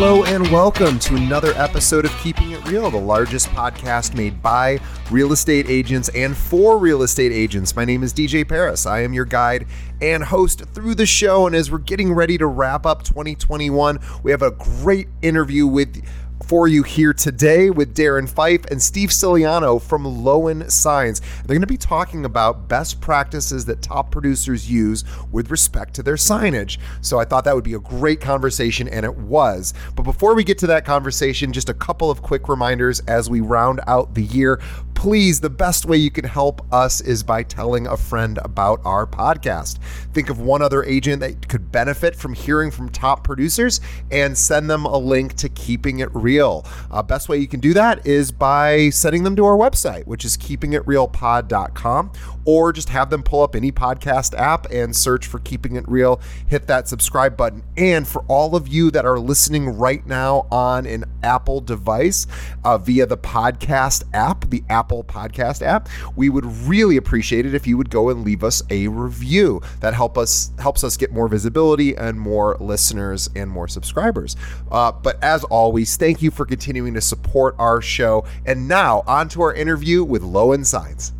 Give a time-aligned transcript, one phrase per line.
[0.00, 4.78] Hello and welcome to another episode of Keeping It Real, the largest podcast made by
[5.10, 7.74] real estate agents and for real estate agents.
[7.74, 8.86] My name is DJ Paris.
[8.86, 9.66] I am your guide
[10.00, 11.48] and host through the show.
[11.48, 16.00] And as we're getting ready to wrap up 2021, we have a great interview with
[16.44, 21.20] for you here today with Darren Fife and Steve Ciliano from Lowen Signs.
[21.20, 26.02] They're going to be talking about best practices that top producers use with respect to
[26.02, 26.78] their signage.
[27.00, 29.74] So I thought that would be a great conversation, and it was.
[29.94, 33.40] But before we get to that conversation, just a couple of quick reminders as we
[33.40, 34.60] round out the year
[34.98, 39.06] please, the best way you can help us is by telling a friend about our
[39.06, 39.78] podcast.
[40.12, 44.68] Think of one other agent that could benefit from hearing from top producers and send
[44.68, 46.66] them a link to Keeping It Real.
[46.90, 50.24] Uh, best way you can do that is by sending them to our website, which
[50.24, 52.12] is keepingitrealpod.com,
[52.48, 56.18] or just have them pull up any podcast app and search for Keeping It Real.
[56.46, 57.62] Hit that subscribe button.
[57.76, 62.26] And for all of you that are listening right now on an Apple device
[62.64, 65.90] uh, via the podcast app, the Apple Podcast app.
[66.16, 69.60] We would really appreciate it if you would go and leave us a review.
[69.80, 74.36] That help us helps us get more visibility and more listeners and more subscribers.
[74.70, 78.24] Uh, but as always, thank you for continuing to support our show.
[78.46, 81.12] And now on to our interview with Lowen Signs.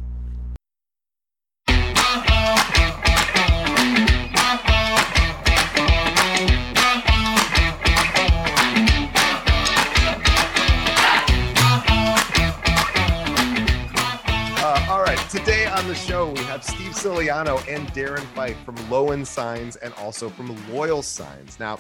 [15.79, 20.29] On the show, we have Steve Ciliano and Darren Fife from Lowen Signs and also
[20.29, 21.61] from Loyal Signs.
[21.61, 21.79] Now,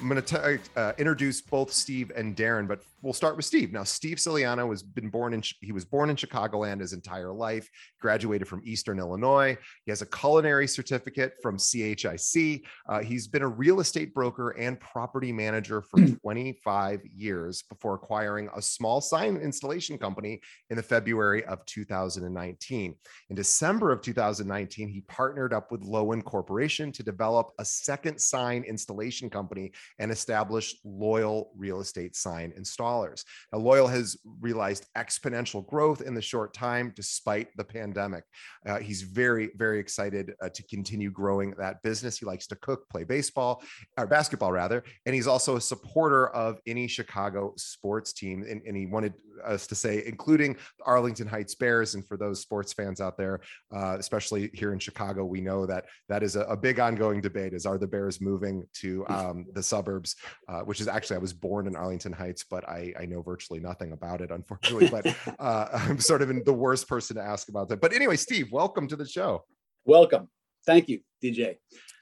[0.00, 3.72] I'm going to uh, introduce both Steve and Darren, but we'll start with Steve.
[3.72, 7.68] Now, Steve Ciliano has been born in he was born in Chicagoland his entire life.
[8.00, 9.56] Graduated from Eastern Illinois.
[9.84, 12.64] He has a culinary certificate from CHIC.
[12.88, 18.48] Uh, he's been a real estate broker and property manager for 25 years before acquiring
[18.56, 22.94] a small sign installation company in the February of 2019.
[23.30, 28.62] In December of 2019, he partnered up with Lowen Corporation to develop a second sign
[28.62, 33.24] installation company and establish Loyal Real Estate Sign installers.
[33.52, 38.24] Now, Loyal has realized exponential growth in the short time despite the pandemic.
[38.66, 42.18] Uh, he's very, very excited uh, to continue growing that business.
[42.18, 43.62] He likes to cook, play baseball,
[43.96, 48.44] or basketball rather, and he's also a supporter of any Chicago sports team.
[48.48, 51.94] And, and he wanted us to say, including the Arlington Heights Bears.
[51.94, 53.40] And for those sports fans out there,
[53.74, 57.52] uh, especially here in Chicago, we know that that is a, a, big ongoing debate:
[57.54, 60.16] is are the Bears moving to um, the suburbs?
[60.48, 63.60] Uh, which is actually I was born in Arlington Heights, but I, I know virtually
[63.60, 64.88] nothing about it, unfortunately.
[64.88, 67.80] but uh, I'm sort of in the worst person to ask about that.
[67.80, 69.44] But anyway, Steve, welcome to the show.
[69.84, 70.28] Welcome.
[70.66, 71.56] Thank you, DJ.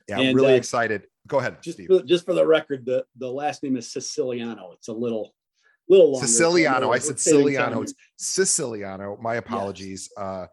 [0.09, 1.06] Yeah, I'm really uh, excited.
[1.26, 1.88] Go ahead, just Steve.
[1.88, 4.72] For, just for the record, the, the last name is Siciliano.
[4.72, 5.34] It's a little
[5.88, 6.26] little longer.
[6.26, 6.93] Siciliano.
[6.93, 7.82] I said Siciliano.
[7.82, 9.19] It's Siciliano.
[9.20, 10.10] My apologies.
[10.16, 10.25] Yes.
[10.25, 10.47] Uh,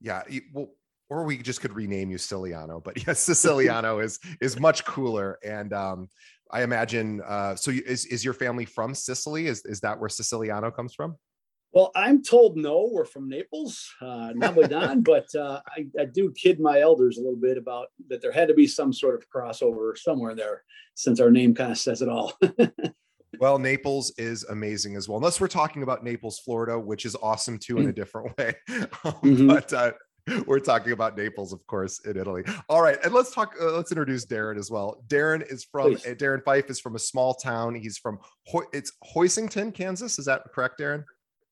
[0.00, 0.22] yeah.
[0.52, 0.68] Well,
[1.10, 5.38] or we just could rename you Siciliano, but yes, Siciliano is is much cooler.
[5.44, 6.08] And um,
[6.50, 7.20] I imagine.
[7.26, 9.46] Uh, so, is is your family from Sicily?
[9.46, 11.16] Is is that where Siciliano comes from?
[11.72, 12.88] Well, I'm told no.
[12.92, 17.38] We're from Naples, uh, Napoleon, but uh, I, I, do kid my elders a little
[17.38, 18.22] bit about that.
[18.22, 20.62] There had to be some sort of crossover somewhere there,
[20.94, 22.32] since our name kind of says it all.
[23.40, 25.18] Well, Naples is amazing as well.
[25.18, 27.94] Unless we're talking about Naples, Florida, which is awesome too in a mm.
[27.94, 28.54] different way.
[28.68, 29.46] mm-hmm.
[29.46, 29.92] But uh,
[30.46, 32.44] we're talking about Naples, of course, in Italy.
[32.68, 33.54] All right, and let's talk.
[33.60, 35.02] Uh, let's introduce Darren as well.
[35.08, 36.04] Darren is from Please.
[36.04, 37.74] Darren Fife is from a small town.
[37.74, 40.18] He's from Ho- it's Hoisington, Kansas.
[40.18, 41.04] Is that correct, Darren?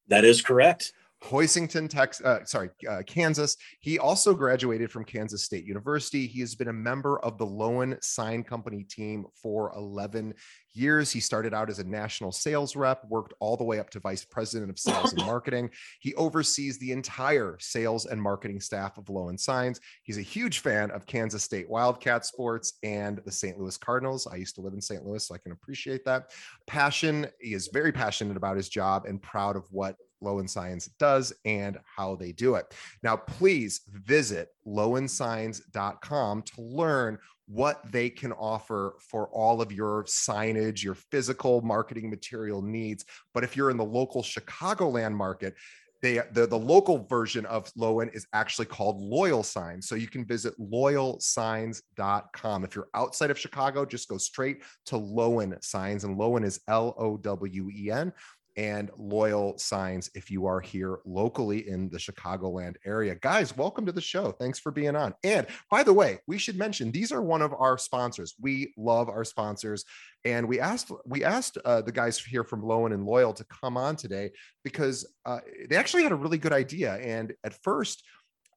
[0.09, 0.93] That is correct.
[1.23, 3.57] Hoisington, Texas, uh, sorry, uh, Kansas.
[3.81, 6.27] He also graduated from Kansas State University.
[6.27, 10.35] He has been a member of the Lowen Sign Company team for 11
[10.75, 11.13] years.
[11.13, 14.25] He started out as a national sales rep, worked all the way up to vice
[14.25, 15.71] president of sales and marketing.
[16.01, 19.81] He oversees the entire sales and marketing staff of Lowen Signs.
[20.03, 23.59] He's a huge fan of Kansas State Wildcat sports and the St.
[23.59, 24.27] Louis Cardinals.
[24.27, 25.05] I used to live in St.
[25.05, 26.33] Louis, so I can appreciate that.
[26.67, 31.33] Passion, he is very passionate about his job and proud of what Lowen Signs does
[31.45, 32.75] and how they do it.
[33.03, 40.83] Now, please visit lowensigns.com to learn what they can offer for all of your signage,
[40.83, 43.05] your physical marketing material needs.
[43.35, 45.55] But if you're in the local Chicagoland market,
[46.03, 49.89] they the, the local version of Lowen is actually called Loyal Signs.
[49.89, 52.65] So you can visit loyalsigns.com.
[52.65, 56.03] If you're outside of Chicago, just go straight to Lowen Signs.
[56.05, 58.13] And Lowen is L-O-W-E-N
[58.57, 63.15] and loyal signs if you are here locally in the Chicagoland area.
[63.15, 64.33] Guys, welcome to the show.
[64.33, 65.15] Thanks for being on.
[65.25, 68.35] And by the way, we should mention these are one of our sponsors.
[68.41, 69.85] We love our sponsors.
[70.25, 73.77] And we asked we asked uh, the guys here from Lowen and Loyal to come
[73.77, 74.31] on today
[74.63, 76.95] because uh, they actually had a really good idea.
[76.97, 78.05] And at first,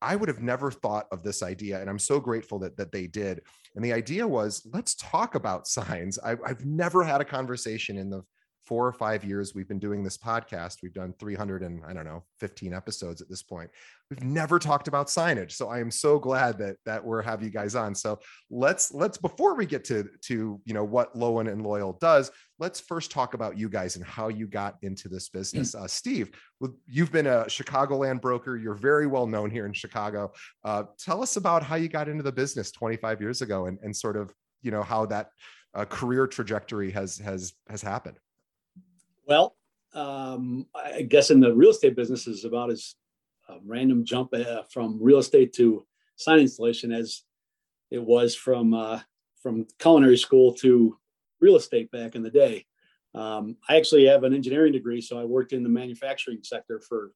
[0.01, 3.07] I would have never thought of this idea, and I'm so grateful that that they
[3.07, 3.41] did.
[3.75, 6.19] And the idea was, let's talk about signs.
[6.19, 8.24] I, I've never had a conversation in the
[8.65, 12.06] four or five years we've been doing this podcast we've done 300 and i don't
[12.06, 13.69] know 15 episodes at this point
[14.09, 15.51] we've never talked about signage.
[15.51, 17.95] So i am so glad that that we're have you guys on.
[17.95, 18.19] So
[18.50, 22.79] let's let's before we get to to you know what lowen and loyal does let's
[22.79, 25.75] first talk about you guys and how you got into this business.
[25.75, 26.31] Uh, steve
[26.88, 28.57] you've been a chicagoland broker.
[28.57, 30.31] You're very well known here in chicago.
[30.63, 33.95] Uh, tell us about how you got into the business 25 years ago and, and
[33.95, 35.29] sort of you know how that
[35.73, 38.17] uh, career trajectory has has has happened
[39.25, 39.56] well,
[39.94, 42.95] um, I guess in the real estate business is about as
[43.63, 45.86] random jump uh, from real estate to
[46.16, 47.24] sign installation as
[47.92, 49.00] it was from uh,
[49.42, 50.98] from culinary school to
[51.39, 52.66] real estate back in the day.
[53.13, 57.12] Um, I actually have an engineering degree, so I worked in the manufacturing sector for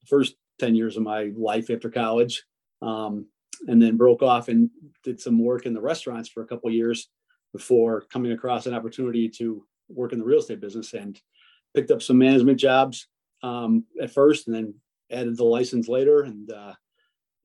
[0.00, 2.44] the first 10 years of my life after college,
[2.80, 3.26] um,
[3.68, 4.70] and then broke off and
[5.02, 7.10] did some work in the restaurants for a couple years
[7.52, 10.94] before coming across an opportunity to work in the real estate business.
[10.94, 11.20] And
[11.74, 13.08] picked up some management jobs
[13.42, 14.74] um, at first, and then
[15.10, 16.74] added the license later, and uh,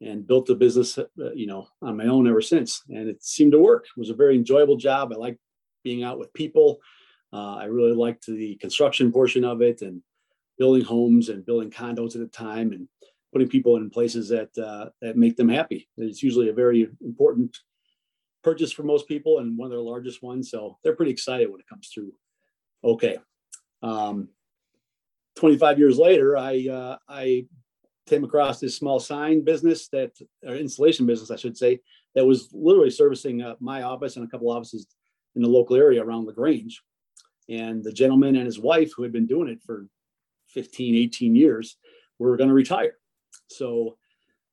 [0.01, 2.83] and built the business, uh, you know, on my own ever since.
[2.89, 3.85] And it seemed to work.
[3.85, 5.12] It was a very enjoyable job.
[5.12, 5.39] I liked
[5.83, 6.79] being out with people.
[7.33, 10.01] Uh, I really liked the construction portion of it, and
[10.57, 12.88] building homes and building condos at a time, and
[13.33, 15.88] putting people in places that uh, that make them happy.
[15.97, 17.57] It's usually a very important
[18.44, 20.50] purchase for most people, and one of their largest ones.
[20.50, 22.13] So they're pretty excited when it comes through.
[22.83, 23.18] Okay,
[23.81, 24.29] um,
[25.35, 27.45] 25 years later, I uh, I
[28.07, 30.12] came across this small sign business that,
[30.45, 31.79] or installation business, I should say,
[32.15, 34.88] that was literally servicing uh, my office and a couple offices
[35.35, 36.81] in the local area around La Grange.
[37.50, 39.88] And the gentleman and his wife, who had been doing it for
[40.50, 41.77] 15, 18 years,
[42.18, 42.95] were going to retire.
[43.50, 43.97] So,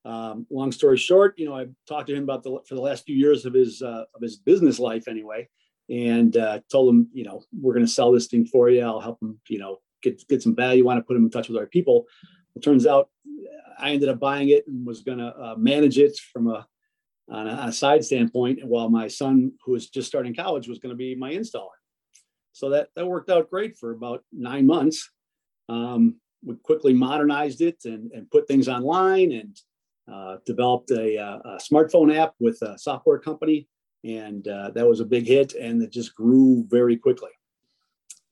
[0.05, 3.07] um, long story short, you know, I talked to him about the for the last
[3.07, 5.49] few years of his uh, of his business life anyway,
[5.89, 8.83] and uh, told them, you know, we're going to sell this thing for you.
[8.83, 11.49] I'll help them, you know, get get some value on it, put them in touch
[11.49, 12.07] with our people.
[12.57, 13.09] It turns out
[13.79, 16.67] I ended up buying it and was going to uh, manage it from a
[17.31, 20.91] on, a a side standpoint, while my son, who was just starting college, was going
[20.91, 21.79] to be my installer.
[22.53, 25.11] So that that worked out great for about nine months.
[25.69, 29.59] Um, we quickly modernized it and, and put things online and
[30.13, 33.67] uh, developed a, uh, a, smartphone app with a software company
[34.05, 37.31] and uh, that was a big hit and it just grew very quickly.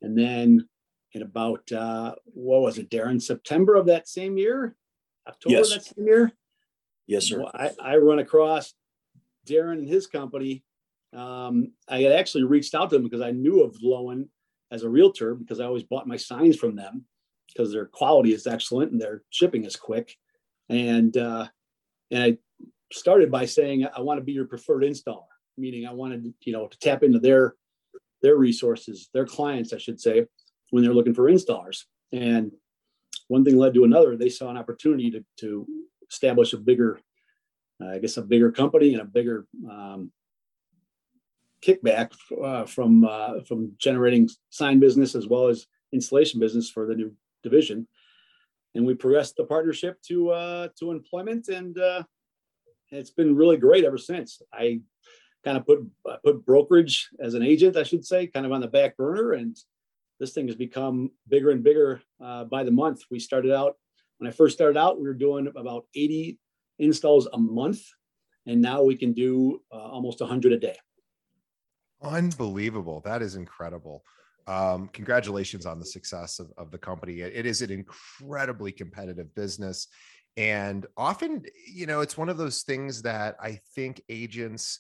[0.03, 0.69] And then
[1.13, 4.77] in about uh, what was it darren september of that same year?
[5.27, 5.71] October yes.
[5.71, 6.33] that same year?
[7.07, 7.45] Yes sir.
[7.55, 8.75] I, I run across
[9.47, 10.63] darren and his company.
[11.15, 14.29] Um, i had actually reached out to them because i knew of lowen
[14.71, 17.05] as a realtor because i always bought my signs from them
[17.49, 20.17] because their quality is excellent and their shipping is quick.
[20.71, 21.49] And uh,
[22.11, 22.39] and i
[22.93, 26.67] started by saying i want to be your preferred installer meaning I wanted, you know,
[26.67, 27.55] to tap into their
[28.23, 30.27] their resources, their clients, I should say,
[30.71, 31.85] when they're looking for installers.
[32.13, 32.53] And
[33.29, 34.17] one thing led to another.
[34.17, 35.67] They saw an opportunity to to
[36.11, 37.01] establish a bigger,
[37.83, 40.13] uh, I guess, a bigger company and a bigger um,
[41.63, 46.95] kickback uh, from uh, from generating sign business as well as installation business for the
[46.95, 47.87] new division.
[48.75, 52.03] And we progressed the partnership to uh, to employment, and uh,
[52.91, 54.41] it's been really great ever since.
[54.53, 54.81] I
[55.45, 55.81] kind of put
[56.25, 59.33] put brokerage as an agent, I should say, kind of on the back burner.
[59.33, 59.57] And
[60.21, 63.03] this thing has become bigger and bigger uh, by the month.
[63.11, 63.77] We started out
[64.23, 66.39] when I first started out, we were doing about 80
[66.79, 67.81] installs a month,
[68.47, 70.77] and now we can do uh, almost 100 a day.
[72.01, 73.01] Unbelievable!
[73.05, 74.05] That is incredible.
[74.47, 77.21] Um, congratulations on the success of, of the company.
[77.21, 79.89] It, it is an incredibly competitive business,
[80.37, 84.79] and often, you know, it's one of those things that I think agents,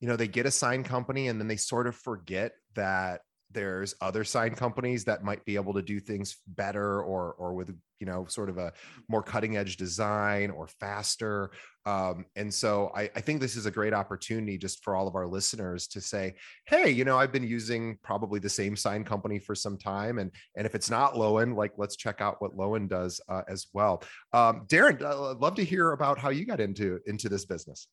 [0.00, 3.20] you know, they get a sign company and then they sort of forget that
[3.54, 7.74] there's other sign companies that might be able to do things better or or with
[8.00, 8.72] you know sort of a
[9.08, 11.50] more cutting edge design or faster.
[11.86, 15.14] Um, and so I, I think this is a great opportunity just for all of
[15.14, 16.34] our listeners to say
[16.66, 20.30] hey you know i've been using probably the same sign company for some time and
[20.56, 24.02] and if it's not lowen like let's check out what lowen does uh, as well.
[24.32, 27.86] Um, darren i'd love to hear about how you got into into this business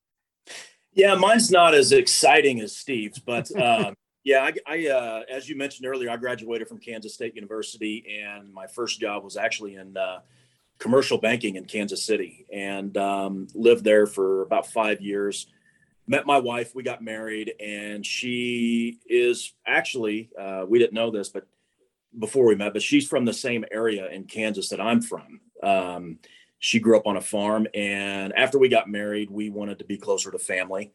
[0.93, 3.93] yeah mine's not as exciting as steve's but um,
[4.24, 8.53] yeah, I, I uh, as you mentioned earlier, I graduated from Kansas State University, and
[8.53, 10.19] my first job was actually in uh,
[10.77, 15.48] commercial banking in Kansas City, and um, lived there for about five years.
[16.07, 21.29] Met my wife, we got married, and she is actually uh, we didn't know this,
[21.29, 21.48] but
[22.19, 25.39] before we met, but she's from the same area in Kansas that I'm from.
[25.63, 26.19] Um,
[26.62, 29.98] she grew up on a farm, and after we got married, we wanted to be
[29.98, 30.94] closer to family.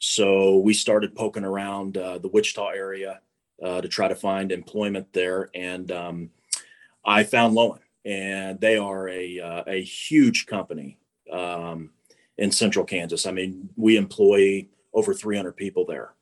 [0.00, 3.20] So we started poking around uh, the Wichita area
[3.62, 6.30] uh, to try to find employment there, and um,
[7.04, 10.98] I found Lowen, and they are a uh, a huge company
[11.32, 11.90] um,
[12.36, 13.26] in Central Kansas.
[13.26, 16.14] I mean, we employ over 300 people there,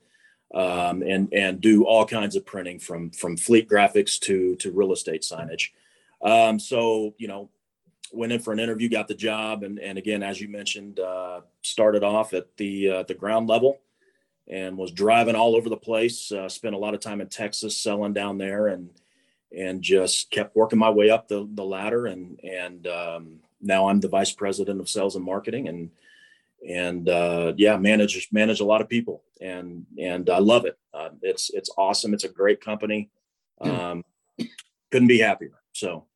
[0.54, 4.92] um, and and do all kinds of printing from from fleet graphics to to real
[4.92, 5.70] estate signage.
[6.20, 7.48] Um, so you know,
[8.14, 11.40] went in for an interview, got the job, and and again, as you mentioned, uh,
[11.62, 13.80] started off at the uh, the ground level,
[14.48, 16.30] and was driving all over the place.
[16.30, 18.90] Uh, spent a lot of time in Texas selling down there, and
[19.56, 24.00] and just kept working my way up the the ladder, and and um, now I'm
[24.00, 25.90] the vice president of sales and marketing, and
[26.68, 30.78] and uh, yeah, manage manage a lot of people, and and I love it.
[30.92, 32.14] Uh, it's it's awesome.
[32.14, 33.10] It's a great company.
[33.60, 33.70] Hmm.
[33.70, 34.04] Um,
[34.90, 35.52] couldn't be happier.
[35.72, 36.06] So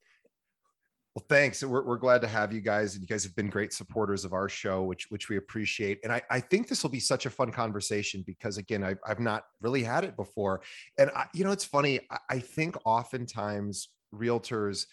[1.19, 1.65] well, thanks.
[1.65, 4.33] We're, we're glad to have you guys, and you guys have been great supporters of
[4.33, 5.99] our show, which which we appreciate.
[6.05, 9.19] And I, I think this will be such a fun conversation because again, I've, I've
[9.19, 10.61] not really had it before.
[10.97, 11.99] And I, you know, it's funny.
[12.09, 14.87] I, I think oftentimes realtors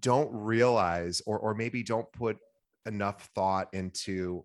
[0.00, 2.38] don't realize, or or maybe don't put
[2.84, 4.44] enough thought into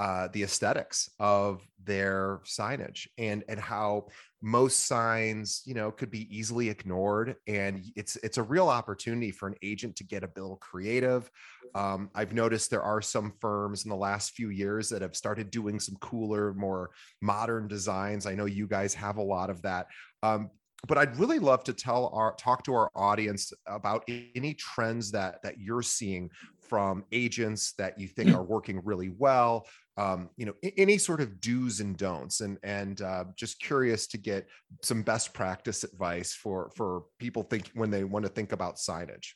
[0.00, 4.06] uh, the aesthetics of their signage and and how
[4.40, 7.36] most signs you know could be easily ignored.
[7.46, 11.30] And it's it's a real opportunity for an agent to get a bill creative.
[11.74, 15.50] Um, i've noticed there are some firms in the last few years that have started
[15.50, 16.90] doing some cooler more
[17.20, 18.24] modern designs.
[18.24, 19.86] I know you guys have a lot of that.
[20.22, 20.50] Um,
[20.88, 25.42] but I'd really love to tell our talk to our audience about any trends that
[25.42, 26.30] that you're seeing
[26.70, 31.40] from agents that you think are working really well um, you know any sort of
[31.40, 34.48] do's and don'ts and and uh, just curious to get
[34.82, 39.32] some best practice advice for for people think when they want to think about signage.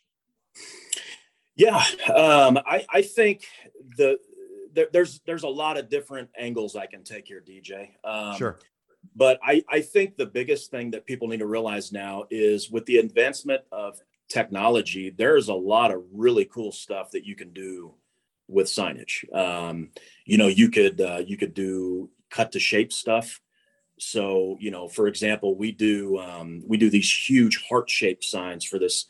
[1.56, 1.82] Yeah
[2.14, 3.44] um, I, I think
[3.98, 4.18] the
[4.72, 8.58] there, there's there's a lot of different angles i can take here dj um, sure.
[9.14, 12.86] but I, I think the biggest thing that people need to realize now is with
[12.86, 14.00] the advancement of
[14.34, 17.94] technology, there's a lot of really cool stuff that you can do
[18.48, 19.32] with signage.
[19.32, 19.90] Um,
[20.26, 23.40] you know, you could uh, you could do cut to shape stuff.
[23.98, 28.64] So, you know, for example, we do um, we do these huge heart shaped signs
[28.64, 29.06] for this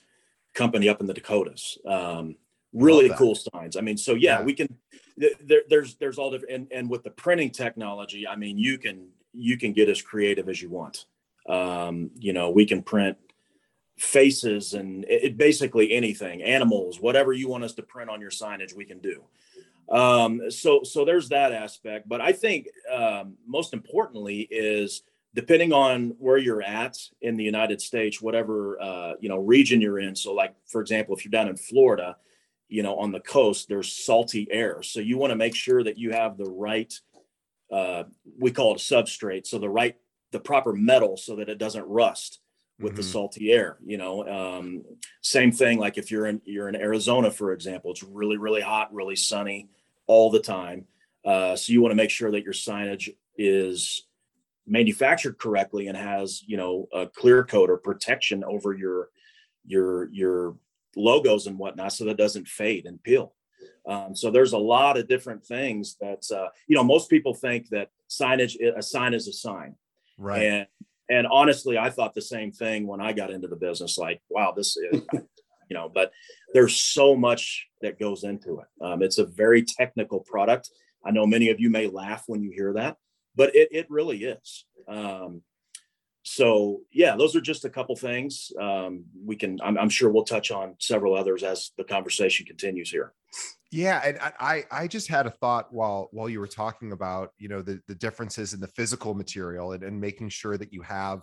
[0.52, 1.78] company up in the Dakotas.
[1.88, 2.36] Um,
[2.74, 3.76] really cool signs.
[3.76, 4.44] I mean, so yeah, yeah.
[4.44, 4.68] we can.
[5.16, 9.08] There, there's there's all different and, and with the printing technology, I mean, you can
[9.32, 11.06] you can get as creative as you want.
[11.48, 13.16] Um, you know, we can print
[13.96, 18.74] faces and it, basically anything, animals, whatever you want us to print on your signage,
[18.74, 19.22] we can do.
[19.88, 22.08] Um, so, so there's that aspect.
[22.08, 25.02] But I think um, most importantly is
[25.34, 29.98] depending on where you're at in the United States, whatever uh, you know region you're
[29.98, 30.16] in.
[30.16, 32.16] So, like for example, if you're down in Florida,
[32.68, 35.98] you know on the coast, there's salty air, so you want to make sure that
[35.98, 36.92] you have the right.
[37.70, 38.04] Uh,
[38.38, 39.96] we call it substrate, so the right,
[40.30, 42.40] the proper metal, so that it doesn't rust
[42.80, 42.96] with mm-hmm.
[42.96, 44.84] the salty air you know um,
[45.20, 48.92] same thing like if you're in you're in arizona for example it's really really hot
[48.92, 49.68] really sunny
[50.06, 50.84] all the time
[51.24, 54.06] uh, so you want to make sure that your signage is
[54.66, 59.08] manufactured correctly and has you know a clear coat or protection over your
[59.66, 60.56] your your
[60.96, 63.34] logos and whatnot so that doesn't fade and peel.
[63.86, 67.68] Um, so there's a lot of different things that uh, you know most people think
[67.70, 69.76] that signage a sign is a sign.
[70.16, 70.42] Right.
[70.42, 70.66] And
[71.11, 74.52] and honestly i thought the same thing when i got into the business like wow
[74.56, 76.12] this is you know but
[76.54, 78.66] there's so much that goes into it.
[78.80, 80.70] Um, it's a very technical product.
[81.04, 82.96] I know many of you may laugh when you hear that,
[83.34, 84.64] but it, it really is.
[84.88, 85.42] Um,
[86.23, 88.52] so yeah, those are just a couple things.
[88.58, 92.90] Um, we can, I'm, I'm, sure we'll touch on several others as the conversation continues
[92.90, 93.12] here.
[93.74, 97.48] Yeah, and I I just had a thought while while you were talking about you
[97.48, 101.22] know the the differences in the physical material and, and making sure that you have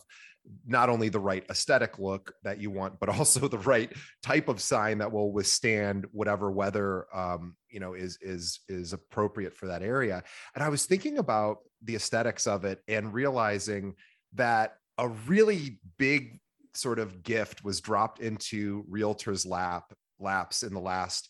[0.68, 4.60] not only the right aesthetic look that you want, but also the right type of
[4.60, 9.82] sign that will withstand whatever weather um, you know is is is appropriate for that
[9.82, 10.22] area.
[10.54, 13.96] And I was thinking about the aesthetics of it and realizing
[14.34, 16.42] that a really big
[16.74, 21.30] sort of gift was dropped into realtors lap laps in the last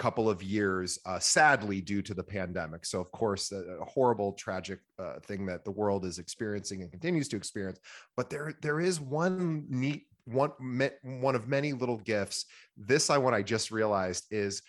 [0.00, 2.86] couple of years, uh, sadly, due to the pandemic.
[2.86, 6.90] So, of course, a, a horrible, tragic uh, thing that the world is experiencing and
[6.90, 7.78] continues to experience.
[8.16, 10.52] But there, there is one neat one,
[11.02, 12.46] one of many little gifts.
[12.76, 14.62] This I one I just realized is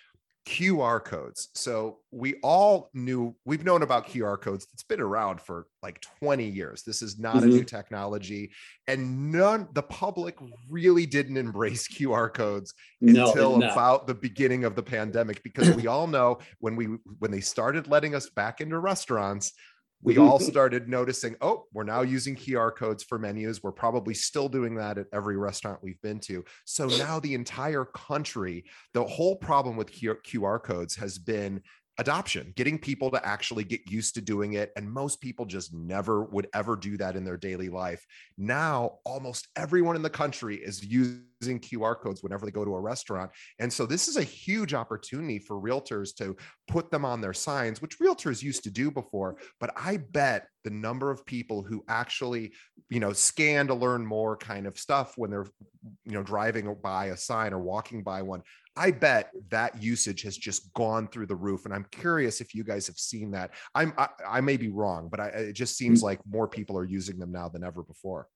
[0.48, 1.50] QR codes.
[1.54, 4.66] So we all knew we've known about QR codes.
[4.74, 6.82] It's been around for like 20 years.
[6.82, 7.44] This is not mm-hmm.
[7.44, 8.52] a new technology.
[8.88, 10.38] And none the public
[10.70, 15.88] really didn't embrace QR codes no, until about the beginning of the pandemic because we
[15.88, 16.86] all know when we
[17.20, 19.54] when they started letting us back into restaurants,
[20.04, 23.62] we all started noticing, oh, we're now using QR codes for menus.
[23.64, 26.44] We're probably still doing that at every restaurant we've been to.
[26.66, 31.62] So now the entire country, the whole problem with QR codes has been
[32.02, 34.72] adoption, getting people to actually get used to doing it.
[34.76, 38.04] And most people just never would ever do that in their daily life.
[38.40, 42.82] Now, almost everyone in the country is using QR codes whenever they go to a
[42.82, 43.30] restaurant.
[43.60, 46.36] And so this is a huge opportunity for realtors to
[46.68, 49.38] put them on their signs, which realtors used to do before.
[49.60, 52.54] But I bet the number of people who actually,
[52.90, 55.48] you know, scan to learn more kind of stuff when they're,
[56.06, 58.42] you know, driving by a sign or walking by one,
[58.76, 61.66] I bet that usage has just gone through the roof.
[61.66, 63.52] And I'm curious if you guys have seen that.
[63.76, 66.06] I'm I, I may be wrong, but I, it just seems mm.
[66.06, 68.28] like more people are using them now than ever before.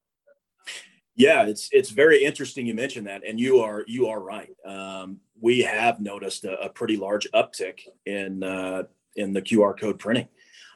[1.15, 4.53] Yeah, it's it's very interesting you mentioned that, and you are you are right.
[4.65, 8.83] Um, we have noticed a, a, pretty large uptick in uh,
[9.15, 10.27] in the QR code printing,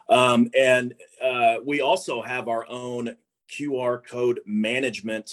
[0.09, 3.17] um, and uh, we also have our own
[3.51, 5.29] QR code management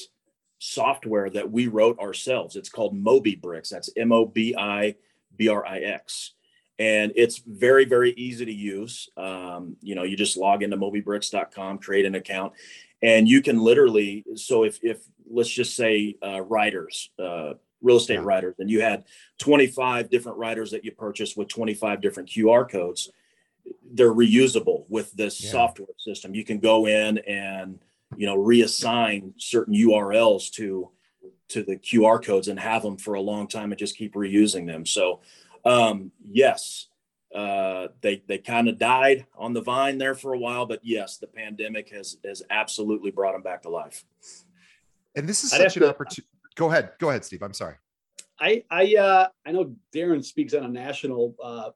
[0.67, 2.57] software that we wrote ourselves.
[2.57, 3.69] It's called MobiBrix.
[3.69, 4.97] That's M O B I
[5.37, 6.33] B R I X.
[6.79, 9.09] And it's very, very easy to use.
[9.17, 12.53] Um, you know, you just log into mobibrix.com, create an account,
[13.01, 14.25] and you can literally.
[14.35, 14.99] So if, if
[15.31, 18.25] let's just say uh, riders, uh, real estate yeah.
[18.25, 19.05] riders, and you had
[19.39, 23.11] 25 different riders that you purchased with 25 different QR codes,
[23.93, 25.53] they're reusable with this yeah.
[25.53, 26.35] software system.
[26.35, 27.79] You can go in and
[28.17, 30.91] you know reassign certain urls to
[31.49, 34.67] to the qr codes and have them for a long time and just keep reusing
[34.67, 34.87] them.
[34.87, 35.21] So
[35.65, 36.87] um yes
[37.35, 41.19] uh they they kind of died on the vine there for a while but yes
[41.19, 44.05] the pandemic has has absolutely brought them back to life.
[45.17, 47.75] And this is I'd such an opportunity go ahead go ahead steve i'm sorry.
[48.39, 51.71] I i uh i know darren speaks on a national uh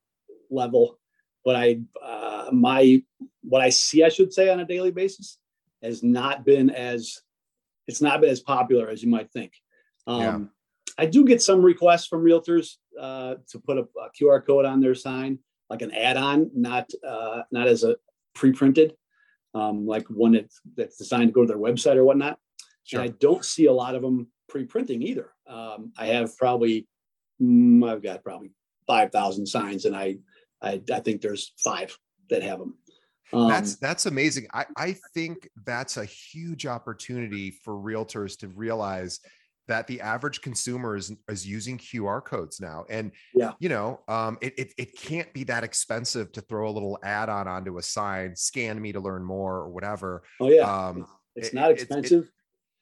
[0.51, 0.99] level
[1.45, 3.03] but i uh my
[3.43, 5.39] what i see i should say on a daily basis
[5.83, 7.19] has not been as
[7.87, 9.53] it's not been as popular as you might think.
[10.07, 10.39] Um, yeah.
[10.99, 14.81] I do get some requests from realtors uh, to put a, a, QR code on
[14.81, 15.39] their sign,
[15.69, 17.97] like an add-on, not uh, not as a
[18.35, 18.95] pre-printed,
[19.55, 22.39] um, like one that's, that's designed to go to their website or whatnot.
[22.85, 23.01] Sure.
[23.01, 25.31] And I don't see a lot of them pre-printing either.
[25.47, 26.87] Um, I have probably
[27.41, 28.53] mm, I've got probably
[28.87, 30.19] five thousand signs, and I,
[30.63, 31.97] I I think there's five
[32.29, 32.77] that have them.
[33.33, 34.47] Um, that's that's amazing.
[34.53, 39.21] I, I think that's a huge opportunity for realtors to realize
[39.69, 42.85] that the average consumer is, is using QR codes now.
[42.91, 46.73] And yeah, you know, um, it, it, it can't be that expensive to throw a
[46.73, 50.23] little add-on onto a sign, scan me to learn more or whatever.
[50.41, 50.63] Oh yeah.
[50.63, 52.25] Um, it's it, not expensive.
[52.25, 52.31] It,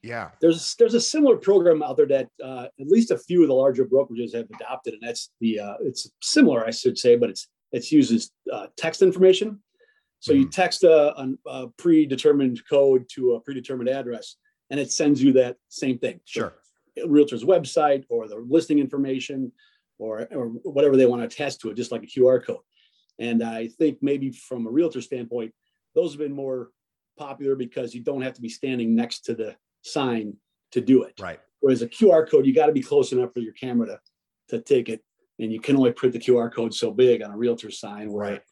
[0.08, 0.30] yeah.
[0.40, 3.54] There's there's a similar program out there that uh, at least a few of the
[3.54, 7.48] larger brokerages have adopted, and that's the uh, it's similar, I should say, but it's
[7.72, 9.60] it uses uh, text information
[10.20, 10.50] so you mm-hmm.
[10.50, 14.36] text a, a, a, predetermined code to a predetermined address,
[14.70, 16.20] and it sends you that same thing.
[16.24, 16.54] Sure.
[17.06, 19.52] realtor's website or the listing information,
[19.98, 22.58] or or whatever they want to attest to it, just like a QR code.
[23.18, 25.52] And I think maybe from a realtor standpoint,
[25.94, 26.70] those have been more
[27.16, 30.36] popular because you don't have to be standing next to the sign
[30.70, 31.14] to do it.
[31.20, 31.40] Right.
[31.60, 34.00] Whereas a QR code, you got to be close enough for your camera to
[34.48, 35.04] to take it,
[35.38, 38.10] and you can only print the QR code so big on a realtor sign.
[38.10, 38.42] Where right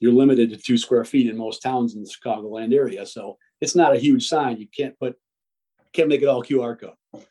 [0.00, 3.06] you're limited to two square feet in most towns in the Chicagoland area.
[3.06, 4.56] So it's not a huge sign.
[4.56, 5.16] You can't put,
[5.92, 7.24] can't make it all QR code.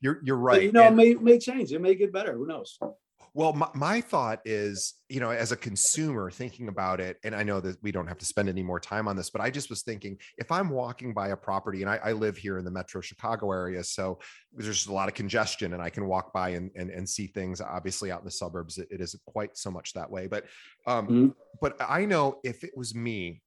[0.00, 0.56] You're you're right.
[0.56, 1.72] But, you know, and, it may may change.
[1.72, 2.34] It may get better.
[2.34, 2.78] Who knows?
[3.32, 7.42] Well, my, my thought is, you know, as a consumer thinking about it, and I
[7.42, 9.70] know that we don't have to spend any more time on this, but I just
[9.70, 12.70] was thinking if I'm walking by a property, and I, I live here in the
[12.70, 14.18] metro Chicago area, so
[14.52, 17.60] there's a lot of congestion, and I can walk by and and, and see things.
[17.60, 20.44] Obviously, out in the suburbs, it, it isn't quite so much that way, but
[20.86, 21.28] um, mm-hmm.
[21.60, 23.42] but I know if it was me,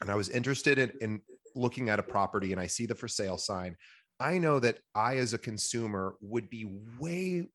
[0.00, 1.20] and I was interested in, in
[1.54, 3.76] looking at a property, and I see the for sale sign.
[4.20, 7.48] I know that I, as a consumer, would be way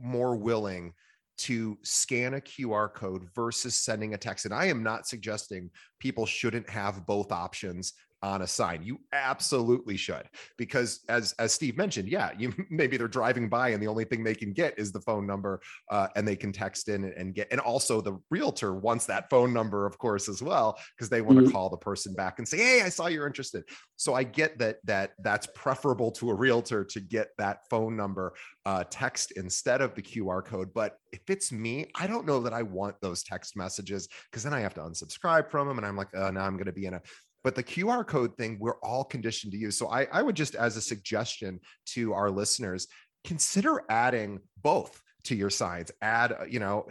[0.00, 0.92] more willing
[1.36, 4.44] to scan a QR code versus sending a text.
[4.44, 7.92] And I am not suggesting people shouldn't have both options
[8.24, 8.82] on a sign.
[8.82, 10.24] You absolutely should,
[10.56, 14.24] because as as Steve mentioned, yeah, you maybe they're driving by and the only thing
[14.24, 15.60] they can get is the phone number,
[15.90, 17.48] uh, and they can text in and get.
[17.50, 21.38] And also, the realtor wants that phone number, of course, as well, because they want
[21.38, 21.52] to mm-hmm.
[21.52, 23.64] call the person back and say, "Hey, I saw you're interested."
[23.96, 28.34] So I get that that that's preferable to a realtor to get that phone number
[28.66, 30.72] uh, text instead of the QR code.
[30.72, 34.54] But if it's me, I don't know that I want those text messages because then
[34.54, 36.86] I have to unsubscribe from them, and I'm like, oh, now I'm going to be
[36.86, 37.02] in a
[37.44, 39.76] but the QR code thing, we're all conditioned to use.
[39.78, 42.88] So I, I would just, as a suggestion to our listeners,
[43.22, 45.92] consider adding both to your signs.
[46.02, 46.88] Add, uh, you know,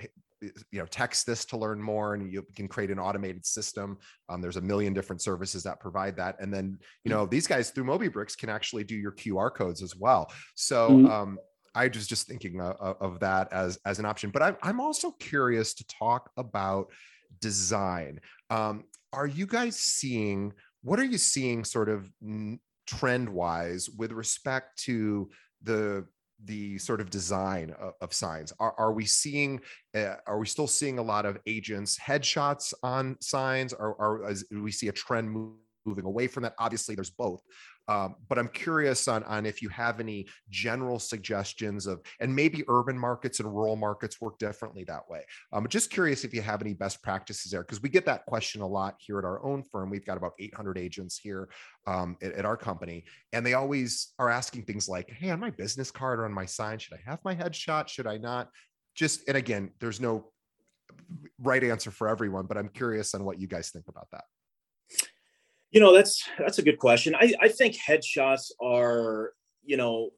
[0.71, 4.41] you know text this to learn more and you can create an automated system um,
[4.41, 7.85] there's a million different services that provide that and then you know these guys through
[7.85, 11.09] mobibrix can actually do your qr codes as well so mm-hmm.
[11.09, 11.39] um,
[11.75, 15.11] i was just thinking of, of, that as as an option but I'm, I'm also
[15.11, 16.91] curious to talk about
[17.39, 22.09] design um, are you guys seeing what are you seeing sort of
[22.85, 25.29] trend wise with respect to
[25.61, 26.05] the
[26.45, 28.51] the sort of design of, of signs?
[28.59, 29.61] Are, are we seeing
[29.95, 33.71] uh, are we still seeing a lot of agents headshots on signs?
[33.71, 36.55] Or, or do we see a trend moving away from that?
[36.59, 37.41] Obviously there's both
[37.87, 42.63] um, but I'm curious on, on if you have any general suggestions of, and maybe
[42.67, 45.23] urban markets and rural markets work differently that way.
[45.51, 48.25] I'm um, just curious if you have any best practices there, because we get that
[48.25, 49.89] question a lot here at our own firm.
[49.89, 51.49] We've got about 800 agents here
[51.85, 55.49] um, at, at, our company, and they always are asking things like, hey, on my
[55.49, 57.87] business card or on my sign, should I have my headshot?
[57.87, 58.49] Should I not?
[58.95, 60.31] Just, and again, there's no
[61.39, 64.23] right answer for everyone, but I'm curious on what you guys think about that.
[65.73, 67.15] You know, that's that's a good question.
[67.15, 69.33] I, I think headshots are,
[69.65, 70.11] you know,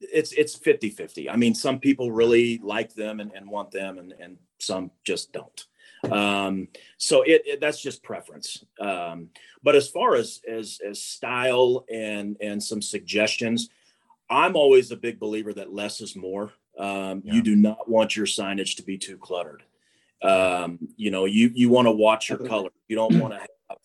[0.00, 3.96] it's it's 50 50 i mean some people really like them and, and want them
[3.96, 5.64] and, and some just don't.
[6.10, 8.62] Um, so it, it, that's just preference.
[8.78, 9.30] Um,
[9.62, 13.70] but as far as as as style and and some suggestions
[14.30, 16.52] i'm always a big believer that less is more.
[16.78, 17.34] Um, yeah.
[17.34, 19.62] you do not want your signage to be too cluttered
[20.24, 22.70] um, you know, you you want to watch your color.
[22.88, 23.78] You don't want to have,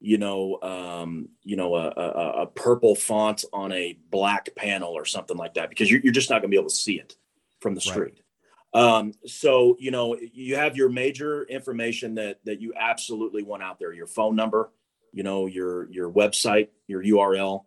[0.00, 5.04] you know, um, you know, a, a, a, purple font on a black panel or
[5.04, 7.16] something like that because you're, you're just not going to be able to see it
[7.60, 8.20] from the street.
[8.74, 8.84] Right.
[8.84, 13.80] Um, so you know, you have your major information that that you absolutely want out
[13.80, 14.70] there: your phone number,
[15.12, 17.64] you know, your your website, your URL,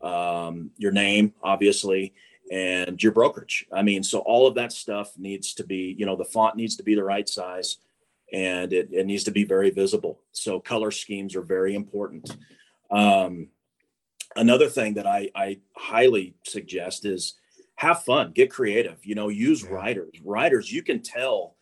[0.00, 2.14] um, your name, obviously,
[2.50, 3.66] and your brokerage.
[3.72, 6.76] I mean, so all of that stuff needs to be, you know, the font needs
[6.76, 7.78] to be the right size
[8.32, 10.20] and it, it needs to be very visible.
[10.32, 12.36] So color schemes are very important.
[12.90, 13.48] Um,
[14.34, 17.34] another thing that I, I highly suggest is
[17.76, 20.12] have fun, get creative, you know, use riders.
[20.24, 21.56] Riders, you can tell,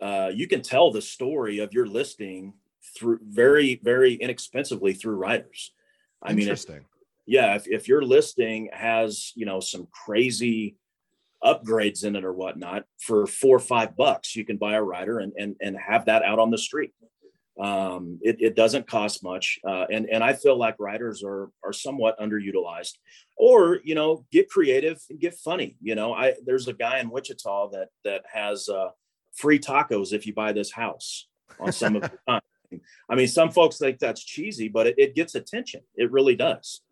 [0.00, 2.54] uh, you can tell the story of your listing
[2.96, 5.72] through very, very inexpensively through riders.
[6.22, 6.84] I mean, interesting
[7.30, 10.74] yeah, if, if your listing has, you know, some crazy
[11.44, 15.20] upgrades in it or whatnot for four or five bucks, you can buy a rider
[15.20, 16.92] and, and, and have that out on the street.
[17.62, 19.60] Um, it, it doesn't cost much.
[19.64, 22.94] Uh, and, and I feel like riders are, are somewhat underutilized
[23.38, 25.76] or, you know, get creative and get funny.
[25.80, 28.88] You know, I, there's a guy in Wichita that, that has uh,
[29.34, 31.28] free tacos if you buy this house
[31.60, 32.40] on some of the time.
[33.08, 35.82] I mean, some folks think that's cheesy, but it, it gets attention.
[35.94, 36.82] It really does.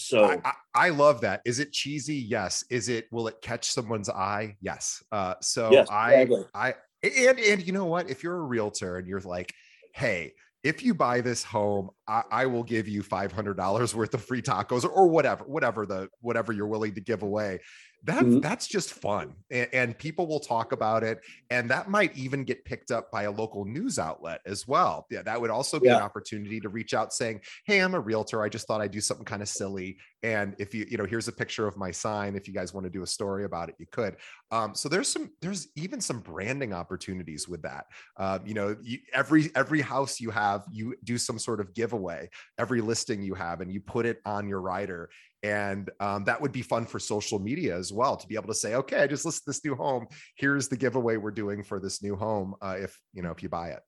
[0.00, 1.42] So I, I, I, love that.
[1.44, 2.16] Is it cheesy?
[2.16, 2.64] Yes.
[2.70, 3.06] Is it?
[3.10, 4.56] Will it catch someone's eye?
[4.60, 5.02] Yes.
[5.12, 6.44] Uh, so yes, I, exactly.
[6.54, 8.10] I, and and you know what?
[8.10, 9.52] If you're a realtor and you're like,
[9.94, 10.32] hey,
[10.62, 14.22] if you buy this home, I, I will give you five hundred dollars worth of
[14.22, 17.60] free tacos or, or, whatever, whatever the whatever you're willing to give away.
[18.04, 18.40] That mm-hmm.
[18.40, 22.64] that's just fun and, and, people will talk about it and that might even get
[22.64, 25.96] picked up by a local news outlet as well yeah that would also be yeah.
[25.96, 29.00] an opportunity to reach out saying hey i'm a realtor i just thought i'd do
[29.00, 32.34] something kind of silly and if you you know here's a picture of my sign
[32.34, 34.16] if you guys want to do a story about it you could
[34.52, 37.86] um, so there's some there's even some branding opportunities with that
[38.16, 42.28] um, you know you, every every house you have you do some sort of giveaway
[42.58, 45.10] every listing you have and you put it on your rider
[45.42, 48.54] and um, that would be fun for social media as well to be able to
[48.54, 50.06] say okay i just listed this new home.
[50.36, 53.48] Here's the giveaway we're doing for this new home uh, if you know if you
[53.48, 53.80] buy it.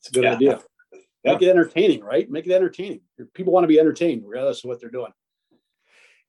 [0.00, 0.34] It's a good yeah.
[0.34, 0.60] idea.
[1.24, 1.32] Yeah.
[1.32, 2.30] make it entertaining right?
[2.30, 3.00] Make it entertaining.
[3.34, 5.12] People want to be entertained regardless of what they're doing.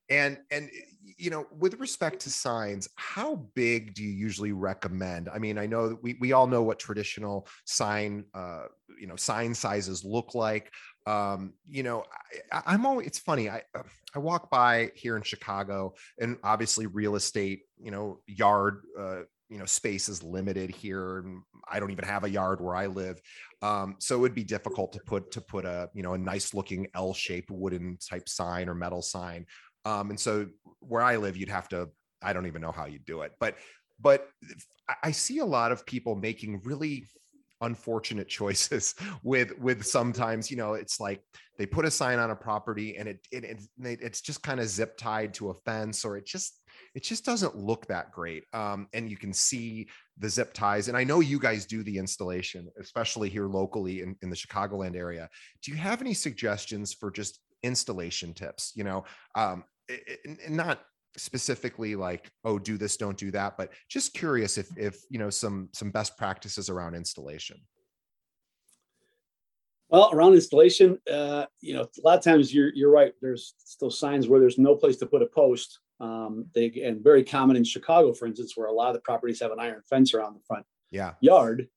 [0.10, 0.70] And and
[1.18, 5.30] you know with respect to signs how big do you usually recommend?
[5.30, 8.66] I mean i know we, we all know what traditional sign uh
[9.00, 10.72] you know sign sizes look like
[11.08, 12.04] um, you know,
[12.52, 13.50] I, am always, it's funny.
[13.50, 13.64] I,
[14.16, 19.58] I walk by here in Chicago and obviously real estate, you know, yard, uh, you
[19.58, 21.20] know, space is limited here.
[21.20, 23.22] And I don't even have a yard where I live.
[23.62, 26.54] Um, so it would be difficult to put, to put a, you know, a nice
[26.54, 29.46] looking L shaped wooden type sign or metal sign.
[29.86, 30.48] Um, and so
[30.80, 31.90] where I live, you'd have to,
[32.22, 33.56] I don't even know how you do it, but,
[34.02, 34.28] but
[35.04, 37.08] I see a lot of people making really
[37.62, 41.22] unfortunate choices with with sometimes you know it's like
[41.58, 44.68] they put a sign on a property and it, it, it it's just kind of
[44.68, 46.62] zip tied to a fence or it just
[46.94, 49.88] it just doesn't look that great um, and you can see
[50.20, 54.16] the zip ties and i know you guys do the installation especially here locally in,
[54.22, 55.30] in the chicagoland area.
[55.64, 59.04] Do you have any suggestions for just installation tips you know
[59.36, 59.64] um,
[60.46, 60.82] and not
[61.18, 65.30] specifically like oh do this don't do that but just curious if if you know
[65.30, 67.58] some some best practices around installation.
[69.90, 73.92] Well around installation uh you know a lot of times you're you're right there's still
[73.92, 77.64] signs where there's no place to put a post um they and very common in
[77.64, 80.44] chicago for instance where a lot of the properties have an iron fence around the
[80.46, 81.14] front yeah.
[81.22, 81.68] yard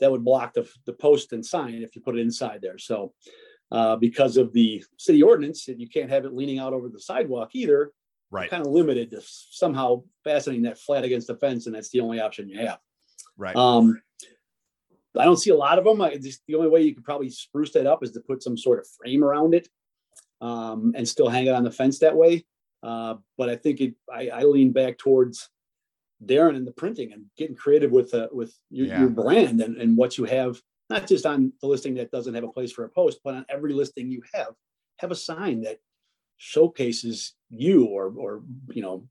[0.00, 2.78] that would block the, the post and sign if you put it inside there.
[2.78, 3.12] So
[3.70, 7.50] uh, because of the city ordinance you can't have it leaning out over the sidewalk
[7.52, 7.92] either
[8.30, 8.50] right.
[8.50, 12.20] kind of limited to somehow fastening that flat against the fence and that's the only
[12.20, 12.78] option you have.
[13.36, 13.56] Right.
[13.56, 14.00] Um
[15.16, 17.30] i don't see a lot of them I, just, the only way you could probably
[17.30, 19.68] spruce that up is to put some sort of frame around it
[20.40, 22.44] um, and still hang it on the fence that way.
[22.82, 25.48] Uh, but i think it I, I lean back towards
[26.24, 29.00] darren and the printing and getting creative with uh, with your, yeah.
[29.00, 32.44] your brand and, and what you have not just on the listing that doesn't have
[32.44, 34.54] a place for a post but on every listing you have
[34.98, 35.78] have a sign that
[36.38, 39.06] showcases you or or you know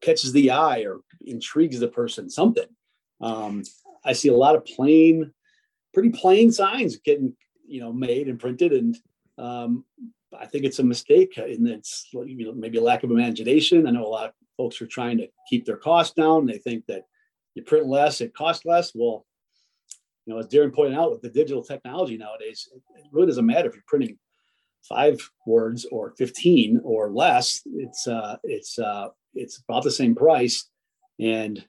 [0.00, 2.66] catches the eye or intrigues the person something.
[3.20, 3.62] Um,
[4.04, 5.30] i see a lot of plain
[5.92, 7.34] pretty plain signs getting
[7.66, 8.72] you know made and printed.
[8.72, 8.98] And
[9.38, 9.84] um,
[10.38, 13.86] i think it's a mistake and it's you know maybe a lack of imagination.
[13.86, 16.46] I know a lot of folks are trying to keep their costs down.
[16.46, 17.04] They think that
[17.54, 18.92] you print less it costs less.
[18.94, 19.26] Well
[20.26, 23.68] you know as darren pointed out with the digital technology nowadays it really doesn't matter
[23.68, 24.18] if you're printing
[24.88, 30.68] five words or 15 or less, it's uh, it's uh, it's about the same price,
[31.18, 31.64] and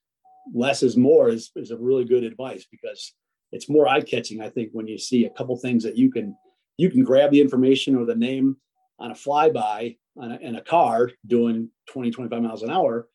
[0.54, 3.13] less is more is, is a really good advice because
[3.52, 4.41] it's more eye catching.
[4.41, 6.36] I think when you see a couple things that you can
[6.78, 8.58] you can grab the information or the name
[9.00, 13.08] on a flyby on a, in a car doing 20 25 miles an hour.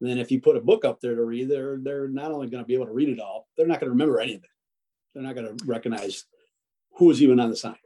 [0.00, 2.62] Then if you put a book up there to read they're they're not only going
[2.62, 4.50] to be able to read it all they're not going to remember any of it.
[5.14, 6.24] They're not going to recognize
[6.98, 7.76] who was even on the sign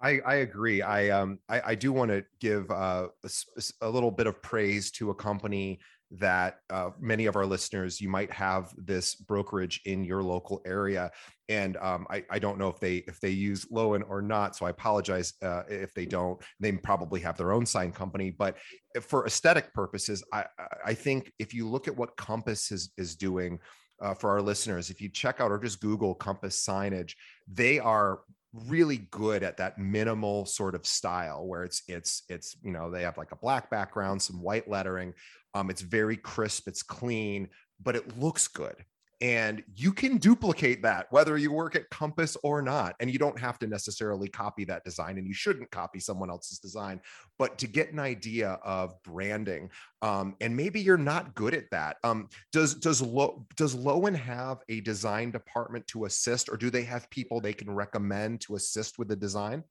[0.00, 0.82] I, I agree.
[0.82, 4.90] I um I, I do want to give uh, a, a, little bit of praise
[4.92, 5.80] to a company
[6.10, 11.10] that uh, many of our listeners you might have this brokerage in your local area,
[11.48, 14.66] and um, I I don't know if they if they use Lowen or not, so
[14.66, 16.40] I apologize uh, if they don't.
[16.60, 18.56] They probably have their own sign company, but
[19.02, 20.46] for aesthetic purposes, I
[20.86, 23.58] I think if you look at what Compass is is doing.
[24.00, 27.14] Uh, for our listeners, if you check out or just Google Compass signage,
[27.52, 28.20] they are
[28.52, 33.02] really good at that minimal sort of style where it's it's it's you know they
[33.02, 35.12] have like a black background some white lettering
[35.54, 37.48] um it's very crisp it's clean
[37.82, 38.76] but it looks good
[39.20, 43.38] and you can duplicate that whether you work at compass or not and you don't
[43.38, 47.00] have to necessarily copy that design and you shouldn't copy someone else's design
[47.38, 49.70] but to get an idea of branding
[50.02, 54.58] um, and maybe you're not good at that um, does does Lo, does lowen have
[54.68, 58.98] a design department to assist or do they have people they can recommend to assist
[58.98, 59.64] with the design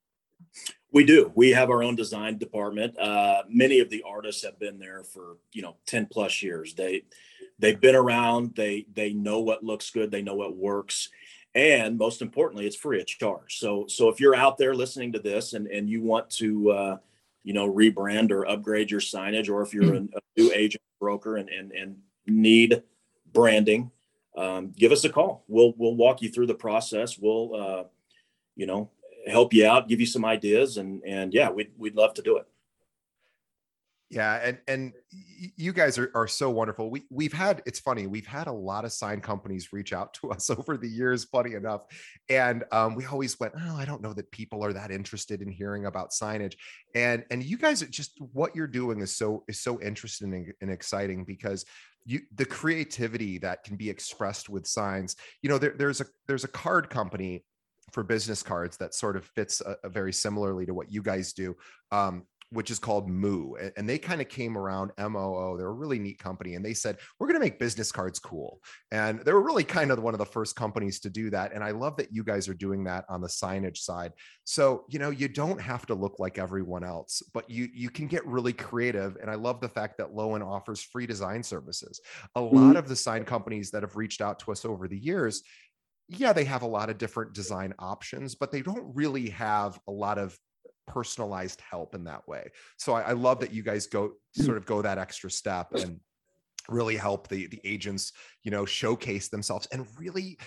[0.91, 1.31] we do.
[1.36, 2.97] We have our own design department.
[2.97, 6.73] Uh, many of the artists have been there for you know ten plus years.
[6.75, 7.03] They
[7.60, 8.56] they've been around.
[8.56, 10.12] They they know what looks good.
[10.12, 11.10] They know what works,
[11.56, 13.58] and most importantly, it's free of charge.
[13.60, 16.98] So so if you're out there listening to this and and you want to uh,
[17.48, 21.38] you know, rebrand or upgrade your signage, or if you're a, a new agent broker
[21.38, 22.84] and, and, and need
[23.32, 23.89] branding,
[24.36, 25.46] um, give us a call.
[25.48, 27.17] We'll, we'll walk you through the process.
[27.17, 27.84] We'll, uh,
[28.58, 28.89] you know,
[29.28, 32.36] help you out, give you some ideas and, and yeah, we'd, we'd love to do
[32.36, 32.48] it.
[34.10, 34.93] Yeah, and and
[35.58, 36.89] you guys are, are so wonderful.
[36.89, 40.32] We we've had it's funny we've had a lot of sign companies reach out to
[40.32, 41.84] us over the years, funny enough,
[42.30, 45.50] and um, we always went, oh, I don't know that people are that interested in
[45.50, 46.56] hearing about signage,
[46.96, 50.72] and and you guys just what you're doing is so is so interesting and, and
[50.72, 51.65] exciting because
[52.06, 55.17] you the creativity that can be expressed with signs.
[55.41, 57.43] You know, there, there's a there's a card company
[57.91, 61.34] for business cards that sort of fits a, a very similarly to what you guys
[61.34, 61.56] do.
[61.91, 63.53] Um, which is called Moo.
[63.75, 65.57] And they kind of came around MOO.
[65.57, 66.55] They're a really neat company.
[66.55, 68.62] And they said, we're going to make business cards cool.
[68.91, 71.51] And they were really kind of one of the first companies to do that.
[71.53, 74.13] And I love that you guys are doing that on the signage side.
[74.45, 78.07] So, you know, you don't have to look like everyone else, but you you can
[78.07, 79.17] get really creative.
[79.21, 81.99] And I love the fact that Lowen offers free design services.
[82.36, 82.75] A lot mm-hmm.
[82.77, 85.43] of the sign companies that have reached out to us over the years,
[86.07, 89.91] yeah, they have a lot of different design options, but they don't really have a
[89.91, 90.38] lot of
[90.88, 92.50] personalized help in that way.
[92.78, 96.00] So I, I love that you guys go sort of go that extra step and
[96.69, 100.38] really help the the agents, you know, showcase themselves and really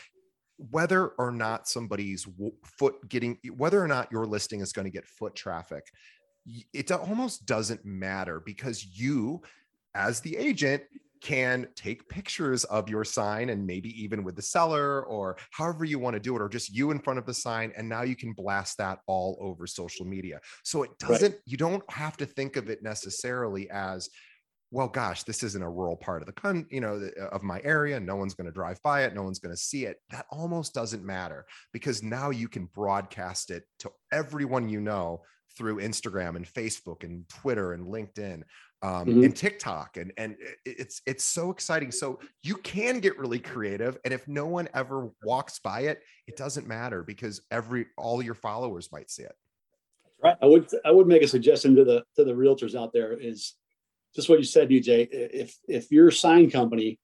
[0.70, 2.26] whether or not somebody's
[2.64, 5.86] foot getting whether or not your listing is going to get foot traffic
[6.72, 9.40] it almost doesn't matter because you
[9.94, 10.82] as the agent
[11.20, 15.98] can take pictures of your sign and maybe even with the seller or however you
[15.98, 17.72] want to do it, or just you in front of the sign.
[17.76, 20.40] And now you can blast that all over social media.
[20.64, 21.40] So it doesn't, right.
[21.44, 24.08] you don't have to think of it necessarily as,
[24.70, 27.98] well, gosh, this isn't a rural part of the con, you know, of my area.
[27.98, 29.14] No one's going to drive by it.
[29.14, 29.96] No one's going to see it.
[30.10, 35.22] That almost doesn't matter because now you can broadcast it to everyone you know
[35.56, 38.42] through Instagram and Facebook and Twitter and LinkedIn
[38.82, 39.24] um, mm-hmm.
[39.24, 41.92] and TikTok, and and it's it's so exciting.
[41.92, 46.36] So you can get really creative, and if no one ever walks by it, it
[46.36, 49.34] doesn't matter because every all your followers might see it.
[50.22, 50.36] Right.
[50.40, 53.54] I would I would make a suggestion to the to the realtors out there is
[54.14, 55.08] just what you said, DJ.
[55.10, 56.98] If if your sign company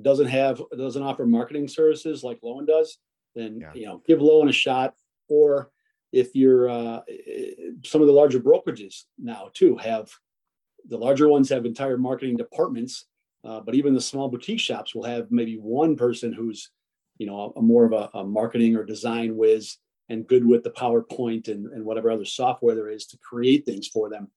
[0.00, 2.98] doesn't have doesn't offer marketing services like Lowen does,
[3.34, 3.70] then yeah.
[3.74, 4.94] you know give Lowen a shot.
[5.28, 5.70] Or
[6.12, 7.00] if you're uh,
[7.84, 10.10] some of the larger brokerages now too have
[10.88, 13.06] the larger ones have entire marketing departments,
[13.44, 16.70] uh, but even the small boutique shops will have maybe one person who's,
[17.18, 20.62] you know, a, a more of a, a, marketing or design whiz and good with
[20.62, 24.28] the PowerPoint and, and whatever other software there is to create things for them.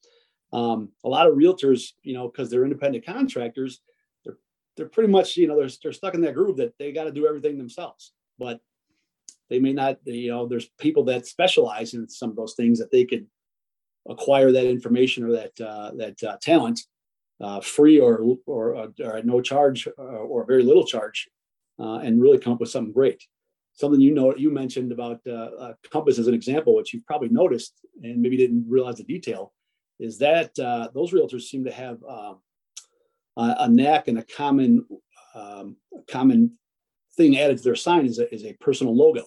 [0.53, 3.81] Um, a lot of realtors, you know, because they're independent contractors,
[4.23, 4.37] they're
[4.77, 7.11] they're pretty much, you know, they're they're stuck in that groove that they got to
[7.11, 8.13] do everything themselves.
[8.37, 8.61] But
[9.49, 12.91] they may not, you know, there's people that specialize in some of those things that
[12.91, 13.25] they could
[14.09, 16.79] acquire that information or that uh, that uh, talent
[17.41, 21.27] uh, free or or, or at no charge uh, or very little charge,
[21.79, 23.23] uh, and really come up with something great.
[23.73, 25.21] Something you know you mentioned about
[25.91, 29.51] Compass as an example, which you've probably noticed and maybe didn't realize the detail,
[29.99, 30.53] is that
[30.93, 32.39] those realtors seem to have um,
[33.35, 34.85] a knack and a common
[35.33, 36.57] um, common
[37.15, 39.25] thing added to their sign is a, is a personal logo.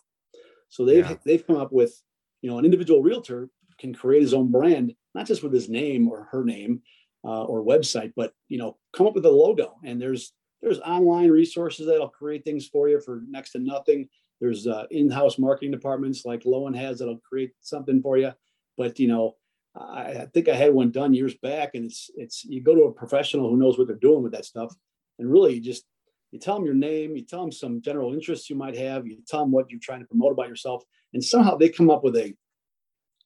[0.69, 1.17] So they've yeah.
[1.25, 2.01] they've come up with
[2.43, 6.09] you know an individual realtor can create his own brand, not just with his name
[6.09, 6.83] or her name
[7.25, 9.77] uh, or website, but you know, come up with a logo.
[9.85, 14.09] And there's there's online resources that'll create things for you for next to nothing.
[14.41, 18.33] There's uh, in-house marketing departments like Lowen has that'll create something for you.
[18.77, 19.37] But you know,
[19.75, 22.85] I, I think I had one done years back, and it's it's you go to
[22.85, 24.75] a professional who knows what they're doing with that stuff,
[25.19, 25.85] and really you just
[26.33, 29.19] you tell them your name, you tell them some general interests you might have, you
[29.27, 30.85] tell them what you're trying to promote about yourself,
[31.15, 32.35] and somehow they come up with a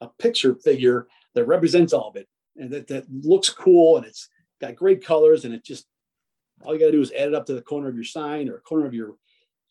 [0.01, 4.29] a picture figure that represents all of it and that, that looks cool and it's
[4.61, 5.87] got great colors and it just
[6.63, 8.49] all you got to do is add it up to the corner of your sign
[8.49, 9.15] or corner of your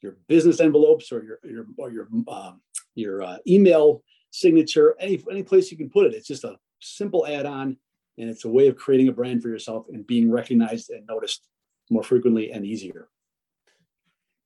[0.02, 2.62] your business envelopes or your your or your um,
[2.96, 6.14] your uh, email signature any any place you can put it.
[6.14, 7.78] It's just a simple add-on
[8.18, 11.48] and it's a way of creating a brand for yourself and being recognized and noticed
[11.90, 13.10] more frequently and easier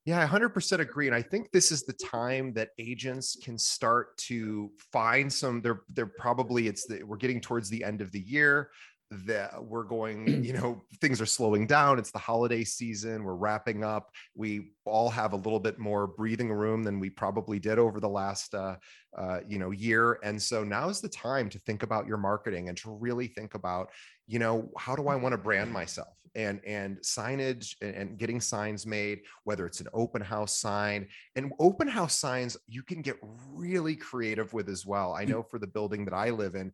[0.06, 1.08] yeah, I 100% agree.
[1.08, 5.82] And I think this is the time that agents can start to find some, they're,
[5.94, 8.70] they're probably, it's the, we're getting towards the end of the year
[9.26, 12.00] that we're going, you know, things are slowing down.
[12.00, 13.24] It's the holiday season.
[13.24, 14.12] We're wrapping up.
[14.36, 18.10] We all have a little bit more breathing room than we probably did over the
[18.10, 18.76] last, uh,
[19.18, 20.20] uh, you know, year.
[20.24, 23.56] And so now is the time to think about your marketing and to really think
[23.56, 23.90] about,
[24.28, 26.16] you know, how do I want to brand myself?
[26.36, 31.88] And and signage and, getting signs made, whether it's an open house sign and open
[31.88, 33.18] house signs, you can get
[33.54, 35.14] really creative with as well.
[35.14, 35.30] I mm.
[35.30, 36.74] know for the building that I live in,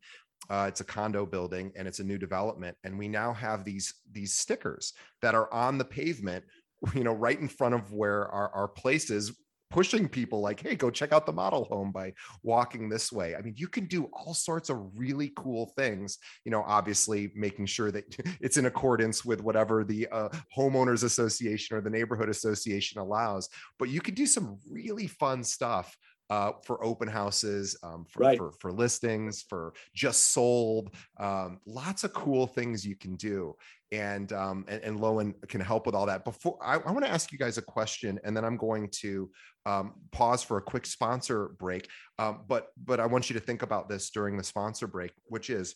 [0.49, 3.93] uh, it's a condo building and it's a new development, and we now have these
[4.11, 6.43] these stickers that are on the pavement,
[6.93, 9.33] you know, right in front of where our, our place is
[9.69, 13.35] pushing people like, hey, go check out the model home by walking this way.
[13.35, 17.67] I mean, you can do all sorts of really cool things, you know, obviously making
[17.67, 18.03] sure that
[18.41, 23.49] it's in accordance with whatever the uh, homeowners association or the neighborhood association allows.
[23.77, 25.95] But you can do some really fun stuff
[26.29, 28.37] uh, for open houses, um, for, right.
[28.37, 30.93] for, for listings, for just sold.
[31.19, 33.55] Um, lots of cool things you can do,
[33.91, 36.23] and um, and, and Lowen can help with all that.
[36.23, 39.29] Before I, I want to ask you guys a question, and then I'm going to
[39.65, 41.87] um, pause for a quick sponsor break.
[42.19, 45.49] Um, but but I want you to think about this during the sponsor break, which
[45.49, 45.75] is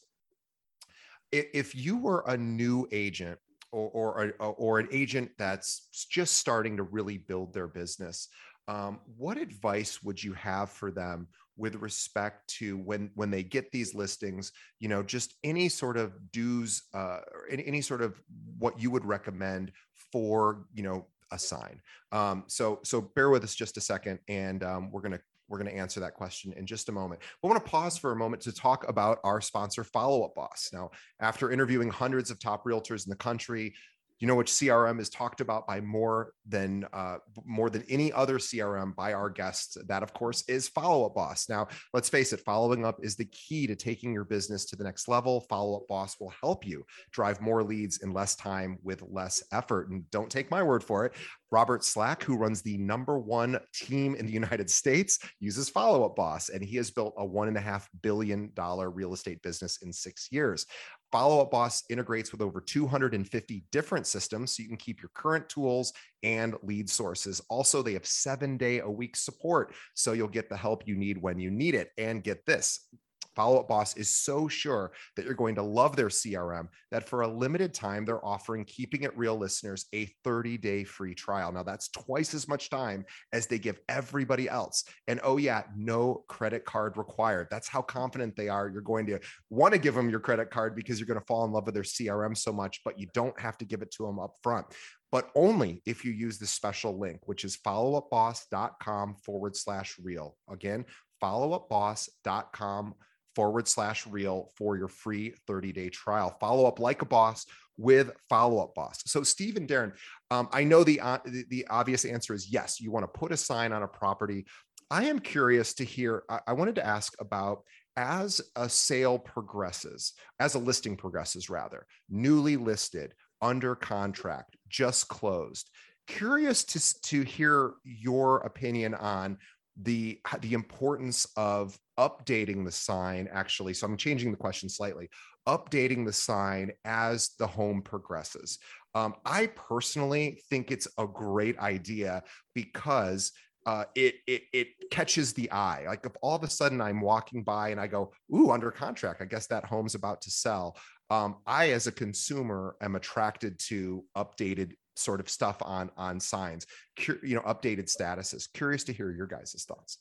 [1.32, 3.40] if you were a new agent
[3.72, 8.30] or or, or an agent that's just starting to really build their business
[8.68, 13.72] um, what advice would you have for them with respect to when when they get
[13.72, 18.20] these listings you know just any sort of dues uh, or any, any sort of
[18.58, 19.72] what you would recommend
[20.12, 21.80] for you know a sign
[22.12, 25.22] um, so so bear with us just a second and um, we're going to
[25.54, 27.22] we're going to answer that question in just a moment.
[27.42, 30.34] But I want to pause for a moment to talk about our sponsor, Follow Up
[30.36, 30.70] Boss.
[30.74, 33.74] Now, after interviewing hundreds of top realtors in the country,
[34.20, 38.38] you know which crm is talked about by more than uh, more than any other
[38.38, 41.48] crm by our guests that of course is follow up boss.
[41.50, 44.84] Now let's face it following up is the key to taking your business to the
[44.84, 45.42] next level.
[45.42, 49.90] Follow up boss will help you drive more leads in less time with less effort.
[49.90, 51.14] And don't take my word for it
[51.54, 56.16] Robert Slack, who runs the number one team in the United States, uses Follow Up
[56.16, 59.78] Boss, and he has built a one and a half billion dollar real estate business
[59.84, 60.66] in six years.
[61.14, 65.48] Follow Up Boss integrates with over 250 different systems so you can keep your current
[65.48, 65.94] tools
[66.24, 67.40] and lead sources.
[67.50, 71.22] Also, they have seven day a week support, so you'll get the help you need
[71.22, 71.92] when you need it.
[72.00, 72.88] And get this
[73.36, 77.22] Follow Up Boss is so sure that you're going to love their CRM that for
[77.22, 81.52] a limited time, they're offering Keeping It Real listeners a 30 day free trial.
[81.52, 84.84] Now, that's twice as much time as they give everybody else.
[85.08, 87.48] And oh, yeah, no credit card required.
[87.50, 88.70] That's how confident they are.
[88.70, 89.20] You're going to
[89.50, 91.76] want to give them your credit card because you're going to fall in love with
[91.76, 94.68] their CRM so much, but you don't have to give it to them up front
[95.14, 100.36] but only if you use the special link, which is followupboss.com forward slash real.
[100.50, 100.86] Again,
[101.24, 102.96] followupboss.com
[103.36, 106.36] forward slash real for your free 30 day trial.
[106.40, 107.46] Follow up like a boss
[107.78, 109.02] with follow up boss.
[109.06, 109.94] So, Steve and Darren,
[110.32, 112.80] um, I know the, uh, the, the obvious answer is yes.
[112.80, 114.46] You want to put a sign on a property.
[114.92, 116.24] I am curious to hear.
[116.30, 117.64] I, I wanted to ask about
[117.96, 125.70] as a sale progresses, as a listing progresses, rather newly listed, under contract, just closed.
[126.08, 129.38] Curious to to hear your opinion on
[129.82, 135.10] the the importance of updating the sign actually so i'm changing the question slightly
[135.48, 138.60] updating the sign as the home progresses
[138.96, 142.22] um, i personally think it's a great idea
[142.54, 143.32] because
[143.66, 145.86] uh, it, it it catches the eye.
[145.88, 149.22] Like if all of a sudden I'm walking by and I go, "Ooh, under contract,"
[149.22, 150.78] I guess that home's about to sell.
[151.10, 156.66] Um, I, as a consumer, am attracted to updated sort of stuff on on signs
[156.98, 158.52] you know updated statuses.
[158.54, 159.98] Curious to hear your guys' thoughts.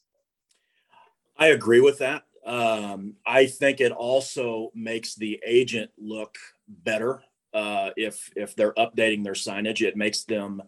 [1.37, 2.25] I agree with that.
[2.45, 6.37] Um, i think it also makes the agent look
[6.67, 7.23] better
[7.55, 9.81] uh, if if they're updating their signage.
[9.81, 10.63] It makes them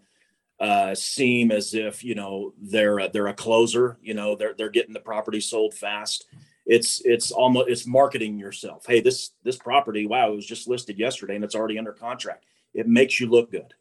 [0.60, 4.70] uh, seem as if you know they're a, they're a closer you know they're they're
[4.70, 6.26] getting the property sold fast.
[6.66, 8.84] It's it's almost it's marketing yourself.
[8.86, 12.44] Hey this this property wow it was just listed yesterday and it's already under contract.
[12.72, 13.74] It makes you look good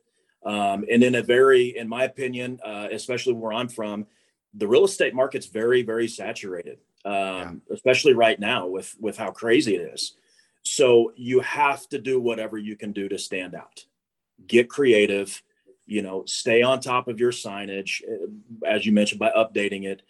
[0.45, 4.07] um, and in a very, in my opinion, uh, especially where I'm from,
[4.53, 7.51] the real estate market's very, very saturated, um, yeah.
[7.71, 10.15] especially right now with with how crazy it is.
[10.63, 13.85] So you have to do whatever you can do to stand out.
[14.47, 15.41] Get creative,
[15.85, 18.27] you know, stay on top of your signage, uh,
[18.65, 20.01] as you mentioned, by updating it.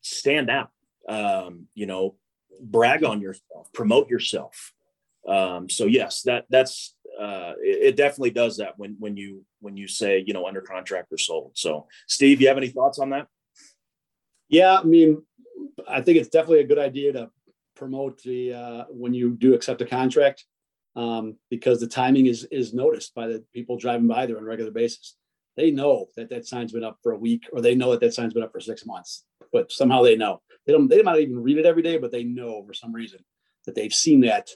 [0.00, 0.70] Stand out.
[1.08, 2.16] Um, you know,
[2.60, 4.72] brag on yourself, promote yourself.
[5.26, 9.76] Um, so yes, that that's uh, it, it, definitely does that when when you when
[9.76, 11.52] you say you know under contract or sold.
[11.54, 13.26] So, Steve, you have any thoughts on that?
[14.48, 15.22] Yeah, I mean,
[15.86, 17.30] I think it's definitely a good idea to
[17.74, 20.44] promote the uh, when you do accept a contract
[20.96, 24.46] um, because the timing is is noticed by the people driving by there on a
[24.46, 25.16] regular basis.
[25.56, 28.14] They know that that sign's been up for a week, or they know that that
[28.14, 29.24] sign's been up for six months.
[29.52, 30.88] But somehow they know they don't.
[30.88, 33.20] They might not even read it every day, but they know for some reason
[33.64, 34.50] that they've seen that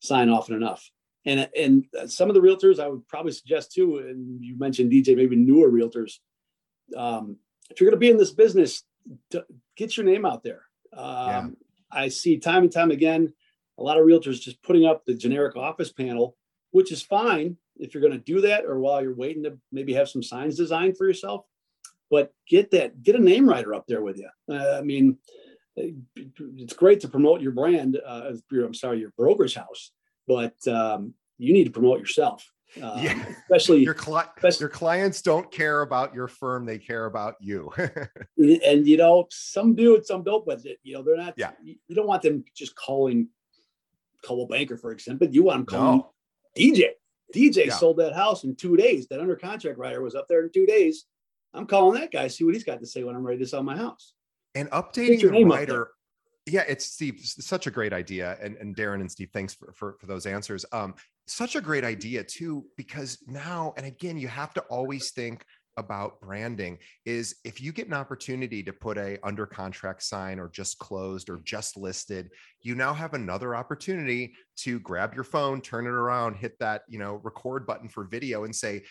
[0.00, 0.90] sign often enough.
[1.26, 5.16] And and some of the realtors I would probably suggest too, and you mentioned DJ,
[5.16, 6.18] maybe newer realtors.
[6.94, 7.38] Um,
[7.70, 8.84] if you're going to be in this business,
[9.76, 10.62] get your name out there.
[10.92, 11.46] Um, yeah.
[11.90, 13.32] I see time and time again
[13.78, 16.36] a lot of realtors just putting up the generic office panel,
[16.70, 19.92] which is fine if you're going to do that or while you're waiting to maybe
[19.94, 21.44] have some signs designed for yourself.
[22.10, 24.28] But get that, get a name rider up there with you.
[24.48, 25.18] Uh, I mean,
[25.76, 27.98] it's great to promote your brand.
[28.04, 29.90] Uh, your, I'm sorry, your brokerage house,
[30.26, 32.50] but um, you need to promote yourself.
[32.82, 33.24] Um, yeah.
[33.42, 37.72] especially your, cli- especially, your clients don't care about your firm; they care about you.
[38.36, 40.44] and you know, some do it, some don't.
[40.44, 41.34] But you know, they're not.
[41.36, 41.52] Yeah.
[41.62, 43.28] You, don't want them just calling
[44.24, 45.28] Coldwell Banker, for example.
[45.28, 46.10] But you want them calling no.
[46.58, 46.90] DJ.
[47.34, 47.74] DJ yeah.
[47.74, 49.06] sold that house in two days.
[49.06, 51.04] That under contract rider was up there in two days.
[51.52, 53.62] I'm calling that guy, see what he's got to say when I'm ready to sell
[53.62, 54.14] my house
[54.54, 55.90] and updating the rider
[56.46, 59.96] yeah it's steve such a great idea and, and darren and steve thanks for, for,
[59.98, 60.64] for those answers.
[60.72, 60.94] Um,
[61.26, 65.44] such a great idea too because now and again you have to always think
[65.76, 70.48] about branding is if you get an opportunity to put a under contract sign or
[70.48, 72.30] just closed or just listed
[72.62, 76.98] you now have another opportunity to grab your phone turn it around hit that you
[76.98, 78.82] know record button for video and say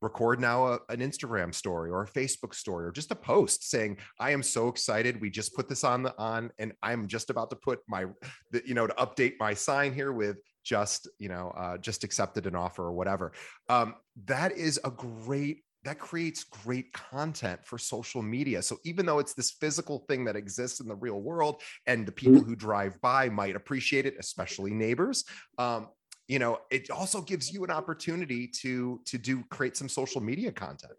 [0.00, 3.98] record now a, an Instagram story or a Facebook story or just a post saying,
[4.20, 5.20] I am so excited.
[5.20, 8.06] We just put this on the on and I'm just about to put my,
[8.50, 12.46] the, you know, to update my sign here with just, you know, uh, just accepted
[12.46, 13.32] an offer or whatever.
[13.68, 13.94] Um,
[14.26, 18.60] that is a great that creates great content for social media.
[18.60, 22.10] So even though it's this physical thing that exists in the real world and the
[22.10, 22.48] people mm-hmm.
[22.48, 25.24] who drive by might appreciate it, especially neighbors,
[25.58, 25.86] um,
[26.28, 30.52] you know it also gives you an opportunity to to do create some social media
[30.52, 30.94] content.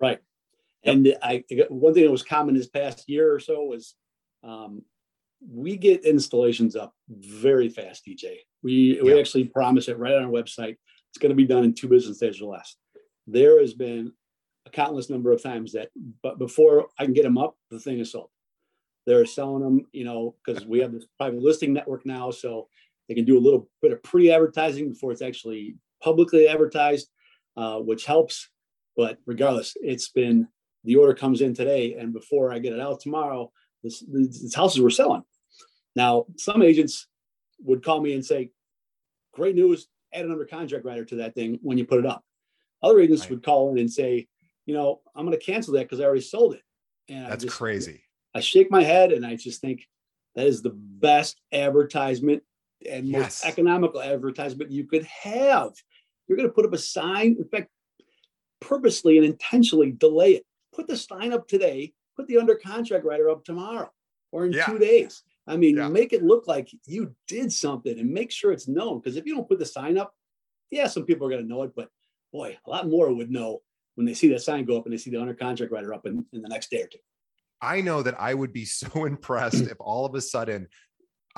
[0.00, 0.18] Right.
[0.84, 3.94] And i one thing that was common this past year or so was
[4.44, 4.82] um,
[5.52, 9.02] we get installations up very fast dj we yeah.
[9.02, 10.76] we actually promise it right on our website.
[11.10, 12.76] It's going to be done in two business days or less.
[13.26, 14.12] There has been
[14.66, 15.88] a countless number of times that
[16.22, 18.30] but before i can get them up the thing is sold.
[19.06, 22.68] They're selling them you know because we have this private listing network now so
[23.08, 27.08] they can do a little bit of pre-advertising before it's actually publicly advertised,
[27.56, 28.50] uh, which helps.
[28.96, 30.48] But regardless, it's been
[30.84, 33.50] the order comes in today, and before I get it out tomorrow,
[33.82, 35.22] this, this houses were selling.
[35.96, 37.06] Now, some agents
[37.60, 38.50] would call me and say,
[39.32, 39.88] "Great news!
[40.12, 42.24] Add an under contract rider to that thing when you put it up."
[42.82, 43.30] Other agents right.
[43.30, 44.28] would call in and say,
[44.66, 46.62] "You know, I'm going to cancel that because I already sold it."
[47.08, 48.02] And that's I just, crazy.
[48.34, 49.88] I shake my head and I just think
[50.34, 52.42] that is the best advertisement
[52.90, 53.20] and yes.
[53.20, 55.72] most economical advertisement you could have.
[56.26, 57.68] You're going to put up a sign, in fact,
[58.60, 60.44] purposely and intentionally delay it.
[60.74, 63.90] Put the sign up today, put the under contract rider up tomorrow
[64.32, 64.66] or in yeah.
[64.66, 65.22] two days.
[65.46, 65.88] I mean, yeah.
[65.88, 69.00] make it look like you did something and make sure it's known.
[69.00, 70.14] Because if you don't put the sign up,
[70.70, 71.88] yeah, some people are going to know it, but
[72.32, 73.62] boy, a lot more would know
[73.94, 76.06] when they see that sign go up and they see the under contract rider up
[76.06, 76.98] in, in the next day or two.
[77.60, 80.68] I know that I would be so impressed if all of a sudden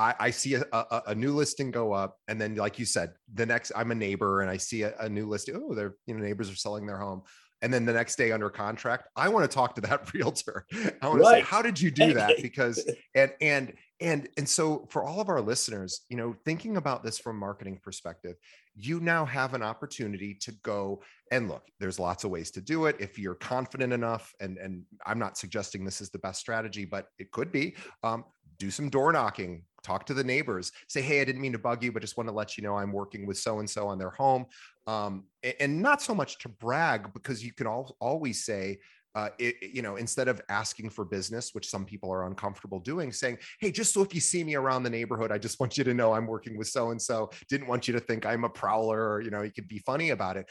[0.01, 3.12] I, I see a, a, a, new listing go up, and then, like you said,
[3.34, 5.61] the next I'm a neighbor and I see a, a new listing.
[5.62, 7.22] Oh, their you know neighbors are selling their home,
[7.62, 10.64] and then the next day under contract, I want to talk to that realtor.
[11.03, 11.40] I want right.
[11.40, 12.30] to say, how did you do that?
[12.40, 12.82] Because
[13.14, 17.18] and and and and so for all of our listeners, you know, thinking about this
[17.18, 18.36] from marketing perspective,
[18.74, 21.62] you now have an opportunity to go and look.
[21.78, 25.36] There's lots of ways to do it if you're confident enough, and and I'm not
[25.36, 27.76] suggesting this is the best strategy, but it could be.
[28.03, 28.24] Um,
[28.61, 31.82] do some door knocking talk to the neighbors say hey i didn't mean to bug
[31.82, 33.98] you but just want to let you know i'm working with so and so on
[33.98, 34.46] their home
[34.86, 35.24] um,
[35.58, 38.78] and not so much to brag because you can al- always say
[39.16, 43.11] uh, it, you know, instead of asking for business, which some people are uncomfortable doing,
[43.11, 45.82] saying, Hey, just so if you see me around the neighborhood, I just want you
[45.82, 47.30] to know I'm working with so and so.
[47.48, 50.11] Didn't want you to think I'm a prowler or, you know, you could be funny
[50.11, 50.46] about it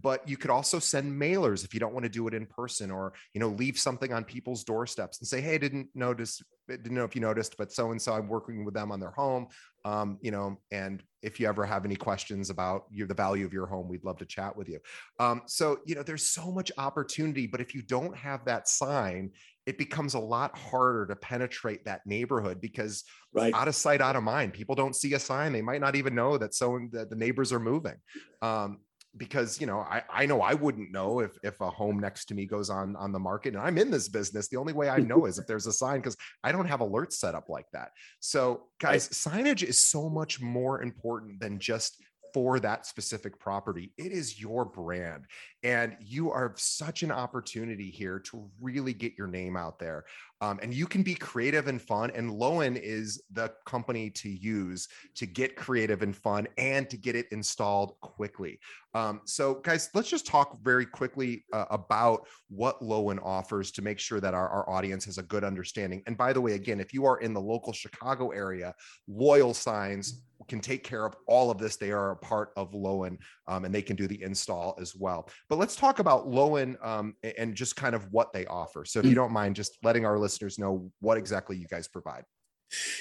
[0.00, 2.90] but you could also send mailers if you don't want to do it in person
[2.90, 7.04] or you know leave something on people's doorsteps and say hey didn't notice didn't know
[7.04, 9.46] if you noticed but so and so i'm working with them on their home.
[9.86, 13.52] Um, you know and if you ever have any questions about your, the value of
[13.52, 14.78] your home we'd love to chat with you.
[15.20, 19.30] Um, so you know there's so much opportunity but if you don't have that sign
[19.66, 23.54] it becomes a lot harder to penetrate that neighborhood because right.
[23.54, 25.52] out of sight out of mind people don't see a sign.
[25.52, 27.96] They might not even know that so that the neighbors are moving.
[28.42, 28.80] Um,
[29.16, 32.34] because you know I, I know I wouldn't know if if a home next to
[32.34, 34.48] me goes on on the market and I'm in this business.
[34.48, 37.14] The only way I know is if there's a sign because I don't have alerts
[37.14, 37.90] set up like that.
[38.20, 42.02] So guys signage is so much more important than just
[42.34, 43.92] for that specific property.
[43.96, 45.26] It is your brand.
[45.62, 50.04] And you are such an opportunity here to really get your name out there.
[50.40, 52.10] Um, and you can be creative and fun.
[52.10, 57.14] And Lowen is the company to use to get creative and fun and to get
[57.14, 58.58] it installed quickly.
[58.94, 63.98] Um, so, guys, let's just talk very quickly uh, about what Lowen offers to make
[63.98, 66.02] sure that our, our audience has a good understanding.
[66.06, 68.74] And by the way, again, if you are in the local Chicago area,
[69.08, 71.76] Loyal Signs can take care of all of this.
[71.76, 75.28] They are a part of Lowen um, and they can do the install as well.
[75.48, 78.84] But let's talk about Lowen um, and just kind of what they offer.
[78.84, 79.16] So if you mm.
[79.16, 82.24] don't mind just letting our listeners know what exactly you guys provide.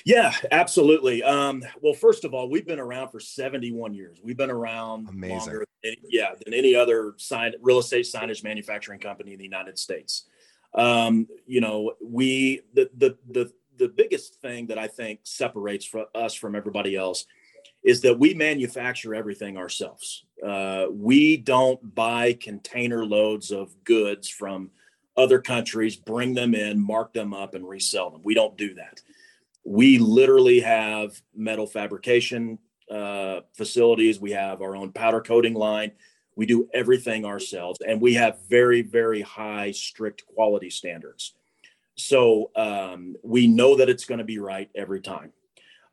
[0.05, 1.23] Yeah, absolutely.
[1.23, 4.19] Um, well, first of all, we've been around for 71 years.
[4.23, 5.37] We've been around Amazing.
[5.37, 9.79] longer than, yeah, than any other sign real estate signage manufacturing company in the United
[9.79, 10.27] States.
[10.75, 16.05] Um, you know, we the the the the biggest thing that I think separates for
[16.15, 17.25] us from everybody else
[17.83, 20.25] is that we manufacture everything ourselves.
[20.45, 24.71] Uh, we don't buy container loads of goods from
[25.17, 28.21] other countries, bring them in, mark them up, and resell them.
[28.23, 29.01] We don't do that.
[29.63, 32.57] We literally have metal fabrication
[32.89, 34.19] uh, facilities.
[34.19, 35.91] We have our own powder coating line.
[36.35, 41.35] We do everything ourselves, and we have very, very high, strict quality standards.
[41.95, 45.31] So um, we know that it's going to be right every time.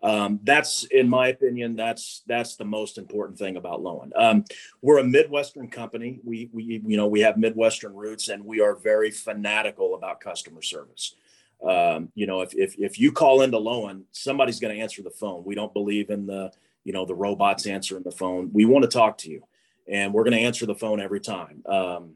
[0.03, 4.11] Um, that's, in my opinion, that's that's the most important thing about Lowen.
[4.17, 4.45] Um,
[4.81, 6.21] we're a Midwestern company.
[6.25, 10.63] We we you know we have Midwestern roots, and we are very fanatical about customer
[10.63, 11.15] service.
[11.63, 15.11] Um, you know, if, if if you call into Lowen, somebody's going to answer the
[15.11, 15.45] phone.
[15.45, 16.51] We don't believe in the
[16.85, 18.51] you know the robots answering the phone.
[18.55, 19.43] We want to talk to you,
[19.87, 21.63] and we're going to answer the phone every time.
[21.67, 22.15] Um,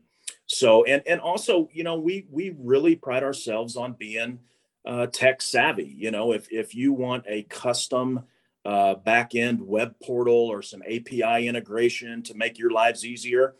[0.54, 4.38] so and and also you know we we really pride ourselves on being
[4.86, 8.24] uh, tech savvy you know if if you want a custom
[8.64, 13.54] uh, back end web portal or some api integration to make your lives easier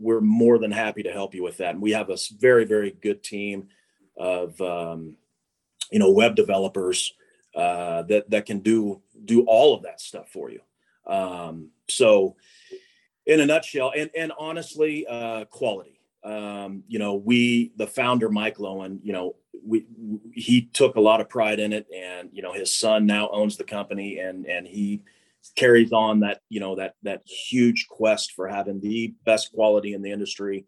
[0.00, 1.70] we're more than happy to help you with that.
[1.70, 3.68] And we have a very very good team
[4.16, 5.16] of um,
[5.90, 7.14] you know web developers
[7.54, 10.60] uh, that that can do do all of that stuff for you.
[11.06, 12.36] Um, so
[13.26, 15.93] in a nutshell and and honestly uh, quality
[16.24, 19.84] um, you know, we, the founder, Mike Lowen, you know, we,
[20.32, 23.56] he took a lot of pride in it and, you know, his son now owns
[23.56, 25.02] the company and, and he
[25.54, 30.02] carries on that, you know, that, that huge quest for having the best quality in
[30.02, 30.64] the industry.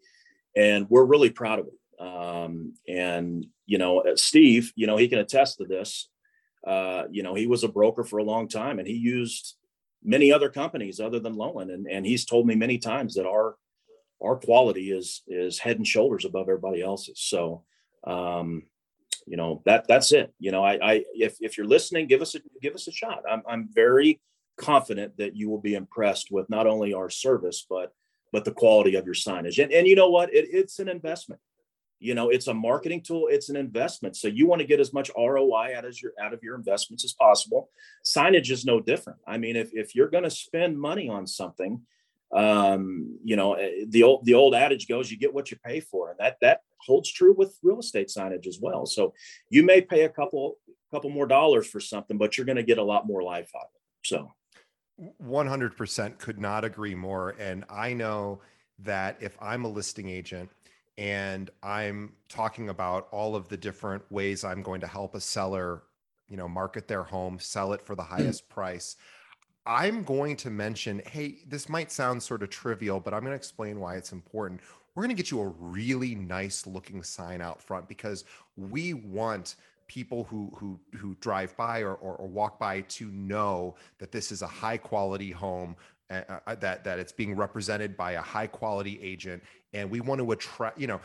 [0.55, 2.01] And we're really proud of it.
[2.01, 6.07] Um, and, you know, uh, Steve, you know, he can attest to this.
[6.65, 9.55] Uh, you know, he was a broker for a long time and he used
[10.03, 11.73] many other companies other than Lowen.
[11.73, 13.55] And, and he's told me many times that our,
[14.21, 17.19] our quality is is head and shoulders above everybody else's.
[17.19, 17.63] So,
[18.05, 18.63] um,
[19.25, 20.33] you know that that's it.
[20.39, 23.23] You know, I, I if if you're listening, give us a give us a shot.
[23.29, 24.21] I'm I'm very
[24.57, 27.93] confident that you will be impressed with not only our service but
[28.31, 29.61] but the quality of your signage.
[29.61, 30.33] And and you know what?
[30.33, 31.41] It, it's an investment.
[31.99, 33.27] You know, it's a marketing tool.
[33.29, 34.15] It's an investment.
[34.15, 37.03] So you want to get as much ROI out of your out of your investments
[37.03, 37.69] as possible.
[38.05, 39.19] Signage is no different.
[39.27, 41.81] I mean, if if you're going to spend money on something
[42.35, 45.79] um, you know, eh, the old the old adage goes, you get what you pay
[45.79, 48.85] for, and that that holds true with real estate signage as well.
[48.85, 49.13] So
[49.49, 50.57] you may pay a couple
[50.91, 53.63] couple more dollars for something, but you're going to get a lot more life out
[53.63, 54.07] of it.
[54.07, 54.31] So
[55.23, 57.35] 100% could not agree more.
[57.39, 58.41] And I know
[58.79, 60.49] that if I'm a listing agent
[60.97, 65.83] and I'm talking about all of the different ways I'm going to help a seller,
[66.27, 68.95] you know, market their home, sell it for the highest price.
[69.67, 73.37] I'm going to mention, hey, this might sound sort of trivial, but I'm going to
[73.37, 74.61] explain why it's important.
[74.95, 78.23] We're going to get you a really nice looking sign out front because
[78.55, 79.57] we want
[79.87, 84.31] people who who who drive by or, or, or walk by to know that this
[84.31, 85.75] is a high quality home
[86.09, 89.41] uh, uh, that that it's being represented by a high quality agent
[89.73, 90.99] and we want to attract you know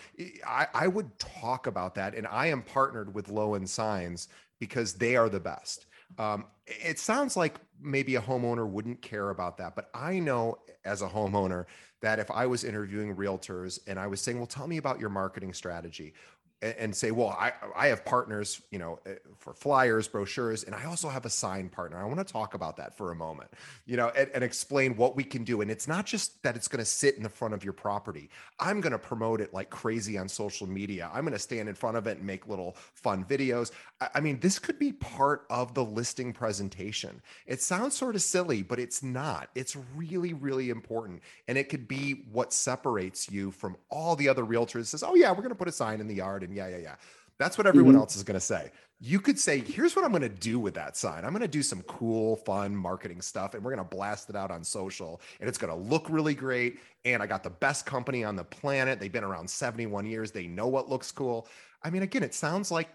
[0.47, 4.95] I, I would talk about that and i am partnered with low Lowen signs because
[4.95, 5.87] they are the best
[6.19, 11.03] um, it sounds like maybe a homeowner wouldn't care about that, but I know as
[11.03, 11.67] a homeowner
[12.01, 15.11] that if I was interviewing realtors and I was saying, "Well, tell me about your
[15.11, 16.15] marketing strategy,"
[16.63, 20.85] and say, well, I, I have partners, you know, eh, for flyers, brochures, and I
[20.85, 21.99] also have a sign partner.
[21.99, 23.51] I want to talk about that for a moment,
[23.85, 25.61] you know, and, and explain what we can do.
[25.61, 28.31] And it's not just that it's going to sit in the front of your property.
[28.61, 31.11] I'm going to promote it like crazy on social media.
[31.13, 33.73] I'm going to stand in front of it and make little fun videos.
[34.01, 37.23] I, I mean, this could be part of the listing presentation.
[37.47, 39.51] It sounds sort of silly, but it's not.
[39.57, 41.23] It's really, really important.
[41.49, 45.31] And it could be what separates you from all the other realtors says, oh yeah,
[45.31, 46.95] we're going to put a sign in the yard and yeah, yeah, yeah.
[47.39, 48.01] That's what everyone mm-hmm.
[48.01, 48.71] else is going to say.
[49.01, 51.25] You could say, here's what I'm going to do with that sign.
[51.25, 54.37] I'm going to do some cool, fun marketing stuff and we're going to blast it
[54.37, 56.79] out on social and it's going to look really great.
[57.05, 59.01] And I got the best company on the planet.
[59.01, 60.31] They've been around 71 years.
[60.31, 61.49] They know what looks cool.
[61.83, 62.91] I mean, again, it sounds like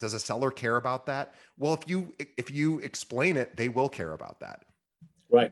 [0.00, 1.34] does a seller care about that?
[1.56, 4.64] Well, if you if you explain it, they will care about that.
[5.28, 5.50] Right.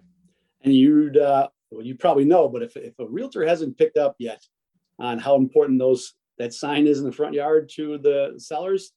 [0.63, 4.15] And you'd uh well, you probably know, but if if a realtor hasn't picked up
[4.19, 4.45] yet
[4.99, 8.93] on how important those that sign is in the front yard to the sellers,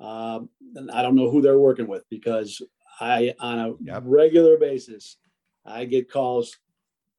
[0.00, 2.62] um, then I don't know who they're working with because
[3.00, 4.02] I on a Yep.
[4.06, 5.16] regular basis,
[5.64, 6.56] I get calls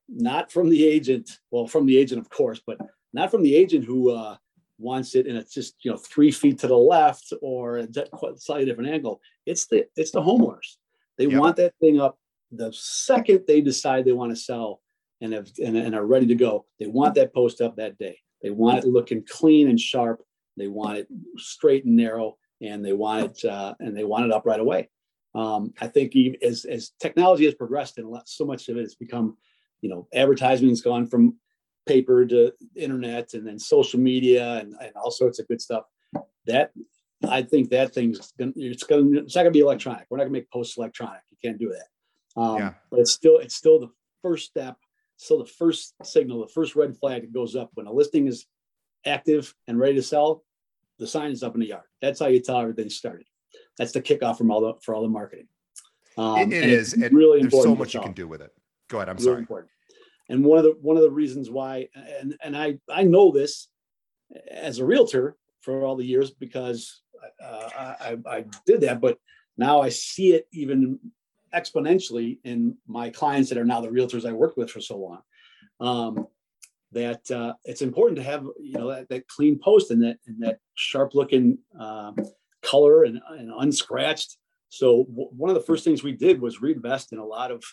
[0.10, 2.78] not from the agent, well, from the agent, of course, but
[3.14, 4.36] not from the agent who uh,
[4.78, 7.88] wants it and it's just you know three feet to the left or a
[8.38, 9.22] slightly different angle.
[9.46, 10.78] It's the it's the homeowners.
[11.18, 11.40] They Yep.
[11.40, 12.18] want that thing up
[12.52, 14.82] the second they decide they want to sell
[15.22, 16.66] and have and, and are ready to go.
[16.80, 18.18] They want that post up that day.
[18.44, 20.24] They want it looking clean and sharp.
[20.58, 24.32] They want it straight and narrow, and they want it uh, and they want it
[24.32, 24.90] up right away.
[25.34, 28.78] Um, I think even as as technology has progressed and a lot, so much of
[28.78, 29.38] it has become,
[29.82, 31.38] you know, advertising's gone from
[31.88, 35.86] paper to internet and then social media and, and all sorts of good stuff.
[36.48, 36.72] That
[37.28, 40.08] I think that thing's gonna it's gonna it's not gonna be electronic.
[40.10, 41.22] We're not gonna make posts electronic.
[41.30, 42.42] You can't do that.
[42.42, 42.74] Um, Yeah.
[42.90, 43.90] But it's still it's still the
[44.22, 44.78] first step,
[45.22, 48.48] still the first signal, the first red flag that goes up when a listing is
[49.06, 50.44] active and ready to sell.
[50.98, 51.84] The sign is up in the yard.
[52.02, 53.28] That's how you tell everything started.
[53.78, 55.48] That's the kickoff from all the for all the marketing.
[56.18, 56.94] Um, It- it is.
[56.94, 57.80] And really there's so important.
[57.80, 58.52] much you can do with it.
[58.90, 59.10] Go ahead.
[59.10, 59.40] I'm really sorry.
[59.40, 59.72] important.
[60.30, 63.68] And one of the one of the reasons why, and and I I know this
[64.50, 67.02] as a realtor for all the years because
[67.44, 67.70] uh,
[68.00, 69.20] I I did that, but
[69.58, 71.00] now I see it even
[71.54, 75.22] exponentially in my clients that are now the realtors I worked with for so long.
[75.80, 76.28] Um,
[76.92, 80.42] that uh, it's important to have you know that, that clean post and that and
[80.44, 82.16] that sharp looking um,
[82.62, 84.38] color and, and unscratched.
[84.70, 87.64] So w- one of the first things we did was reinvest in a lot of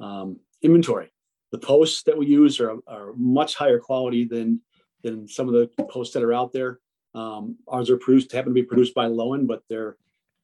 [0.00, 1.12] um, inventory.
[1.50, 4.60] The posts that we use are, are much higher quality than
[5.02, 6.78] than some of the posts that are out there.
[7.14, 9.96] Um, ours are produced happen to be produced by Lowen, but they're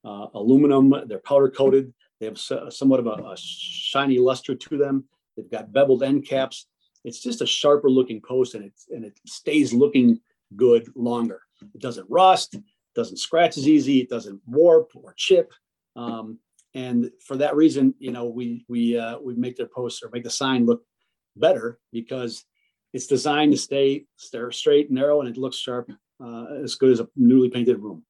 [0.05, 0.93] uh, aluminum.
[1.07, 1.95] They're powder coated.
[2.21, 5.05] They have so- somewhat of a, a shiny luster to them.
[5.37, 6.66] They've got beveled end caps.
[7.05, 10.21] It's just a sharper looking post, and it and it stays looking
[10.57, 11.43] good longer.
[11.75, 12.57] It doesn't rust,
[12.95, 15.53] doesn't scratch as easy, it doesn't warp or chip.
[15.95, 16.39] Um,
[16.75, 20.25] and for that reason, you know, we we uh, we make their posts or make
[20.25, 20.83] the sign look
[21.37, 22.45] better because
[22.93, 25.91] it's designed to stay straight, narrow, and it looks sharp,
[26.23, 28.05] uh, as good as a newly painted room.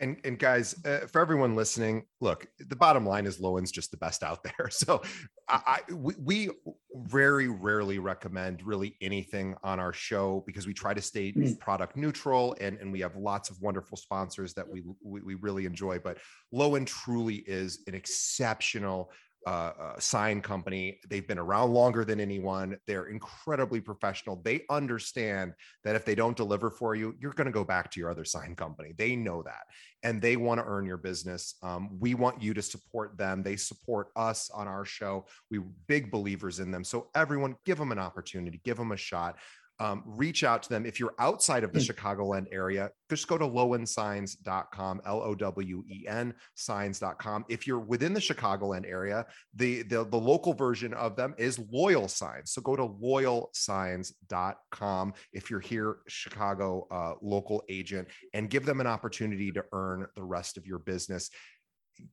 [0.00, 3.96] And and guys, uh, for everyone listening, look, the bottom line is Lowen's just the
[3.96, 4.68] best out there.
[4.70, 5.02] So
[5.48, 6.50] I, I we, we
[6.96, 11.58] very rarely recommend really anything on our show because we try to stay Mm.
[11.60, 15.64] product neutral and and we have lots of wonderful sponsors that we we, we really
[15.64, 15.98] enjoy.
[15.98, 16.18] But
[16.52, 19.10] Lowen truly is an exceptional
[19.46, 20.98] uh, uh, sign company.
[21.08, 22.76] They've been around longer than anyone.
[22.86, 24.40] They're incredibly professional.
[24.42, 25.52] They understand
[25.84, 28.24] that if they don't deliver for you, you're going to go back to your other
[28.24, 28.94] sign company.
[28.96, 29.64] They know that
[30.02, 31.54] and they want to earn your business.
[31.62, 33.42] Um, we want you to support them.
[33.42, 35.26] They support us on our show.
[35.50, 36.84] We big believers in them.
[36.84, 39.36] So everyone, give them an opportunity, give them a shot.
[39.80, 40.86] Um, reach out to them.
[40.86, 46.04] If you're outside of the Chicagoland area, just go to lowensigns.com, L O W E
[46.06, 47.44] N signs.com.
[47.48, 52.06] If you're within the Chicagoland area, the, the, the local version of them is Loyal
[52.06, 52.52] Signs.
[52.52, 58.86] So go to loyalsigns.com if you're here, Chicago uh, local agent, and give them an
[58.86, 61.30] opportunity to earn the rest of your business.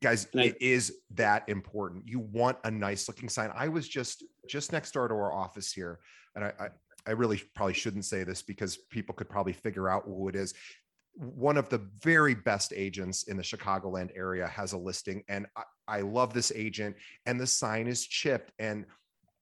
[0.01, 2.07] Guys, I- it is that important.
[2.07, 3.51] You want a nice looking sign.
[3.55, 5.99] I was just just next door to our office here,
[6.35, 6.67] and I, I
[7.07, 10.53] I really probably shouldn't say this because people could probably figure out who it is.
[11.15, 15.63] One of the very best agents in the Chicagoland area has a listing, and I,
[15.87, 16.95] I love this agent.
[17.25, 18.85] And the sign is chipped, and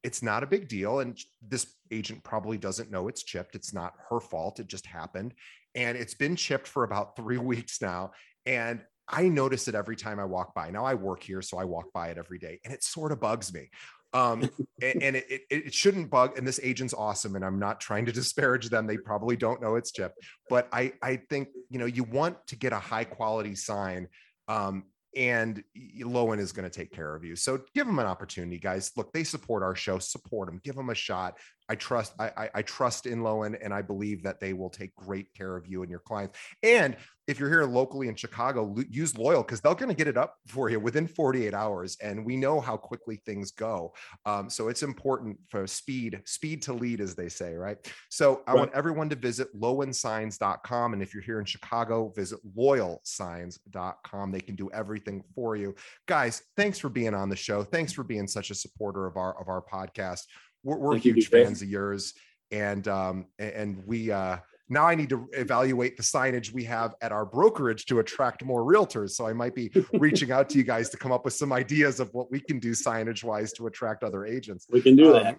[0.04, 1.02] it's not a big deal.
[1.02, 3.56] And this agent probably doesn't know it's chipped.
[3.56, 4.60] It's not her fault.
[4.60, 5.34] It just happened,
[5.76, 8.12] and it's been chipped for about three weeks now.
[8.46, 10.70] And I notice it every time I walk by.
[10.70, 13.20] Now I work here, so I walk by it every day, and it sort of
[13.20, 13.70] bugs me
[14.14, 14.50] um
[14.82, 18.06] a- and, it, it it shouldn't bug and this agent's awesome and i'm not trying
[18.06, 20.14] to disparage them they probably don't know it's chip
[20.50, 24.08] but i i think you know you want to get a high quality sign
[24.48, 24.84] um
[25.16, 25.64] and
[26.02, 27.36] Lowen is going to take care of you.
[27.36, 28.92] So give them an opportunity, guys.
[28.96, 29.98] Look, they support our show.
[29.98, 30.62] Support them.
[30.64, 31.40] Give them a shot.
[31.70, 32.14] I trust.
[32.20, 35.56] I, I, I trust in Lowen, and I believe that they will take great care
[35.56, 36.38] of you and your clients.
[36.64, 36.98] And
[37.28, 40.38] if you're here locally in Chicago, use Loyal because they're going to get it up
[40.48, 41.96] for you within 48 hours.
[42.02, 43.94] And we know how quickly things go.
[44.26, 47.78] Um, so it's important for speed, speed to lead, as they say, right?
[48.10, 48.60] So I Right.
[48.62, 50.94] want everyone to visit lowensigns.com.
[50.94, 54.32] And if you're here in Chicago, visit loyalsigns.com.
[54.32, 55.76] They can do everything for you.
[56.08, 57.64] Guys, thanks for being on the show.
[57.64, 60.22] Thanks for being such a supporter of our of our podcast.
[60.64, 62.14] We're, we're huge fans of yours.
[62.52, 64.38] And um, and we uh
[64.72, 68.62] now I need to evaluate the signage we have at our brokerage to attract more
[68.64, 69.12] realtors.
[69.12, 72.00] So I might be reaching out to you guys to come up with some ideas
[72.00, 74.68] of what we can do signage wise to attract other agents.
[74.70, 75.38] We can do Um, that.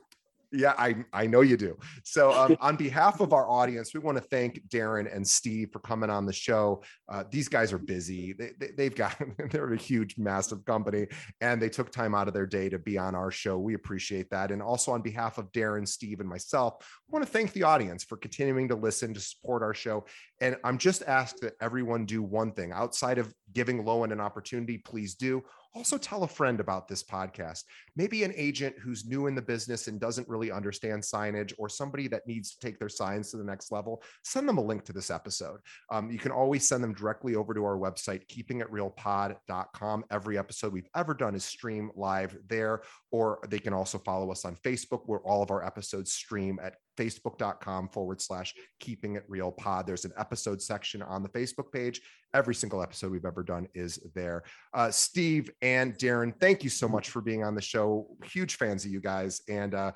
[0.53, 1.79] Yeah, I, I know you do.
[2.03, 5.79] So, um, on behalf of our audience, we want to thank Darren and Steve for
[5.79, 6.83] coming on the show.
[7.09, 8.33] Uh, these guys are busy.
[8.33, 9.17] They, they, have got,
[9.51, 11.07] they're a huge, massive company,
[11.41, 13.59] and they took time out of their day to be on our show.
[13.59, 14.51] We appreciate that.
[14.51, 18.03] And also, on behalf of Darren, Steve, and myself, I want to thank the audience
[18.03, 20.05] for continuing to listen, to support our show.
[20.41, 24.79] And I'm just asked that everyone do one thing outside of giving Lowen an opportunity,
[24.79, 25.45] please do
[25.75, 27.65] also tell a friend about this podcast.
[27.97, 32.09] Maybe an agent who's new in the business and doesn't really understand signage, or somebody
[32.09, 34.03] that needs to take their signs to the next level.
[34.25, 35.61] Send them a link to this episode.
[35.91, 40.05] Um, you can always send them directly over to our website, keepingitrealpod.com.
[40.11, 44.45] Every episode we've ever done is stream live there, or they can also follow us
[44.45, 49.51] on Facebook, where all of our episodes stream at facebook.com forward slash keeping it real
[49.51, 49.87] pod.
[49.87, 52.01] There's an episode section on the Facebook page.
[52.35, 54.43] Every single episode we've ever done is there.
[54.75, 58.07] Uh, Steve and Darren, thank you so much for being on the show.
[58.25, 59.43] Huge fans of you guys.
[59.49, 59.93] And uh,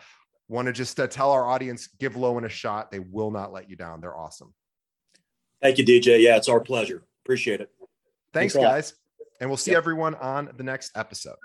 [0.49, 2.90] want to just uh, tell our audience give Lowen a shot.
[2.90, 4.01] They will not let you down.
[4.01, 4.55] They're awesome.
[5.62, 6.22] Thank you, DJ.
[6.22, 7.05] Yeah, it's our pleasure.
[7.24, 7.70] Appreciate it.
[8.32, 8.95] Thanks, Thanks guys.
[9.40, 9.78] And we'll see yep.
[9.78, 11.36] everyone on the next episode.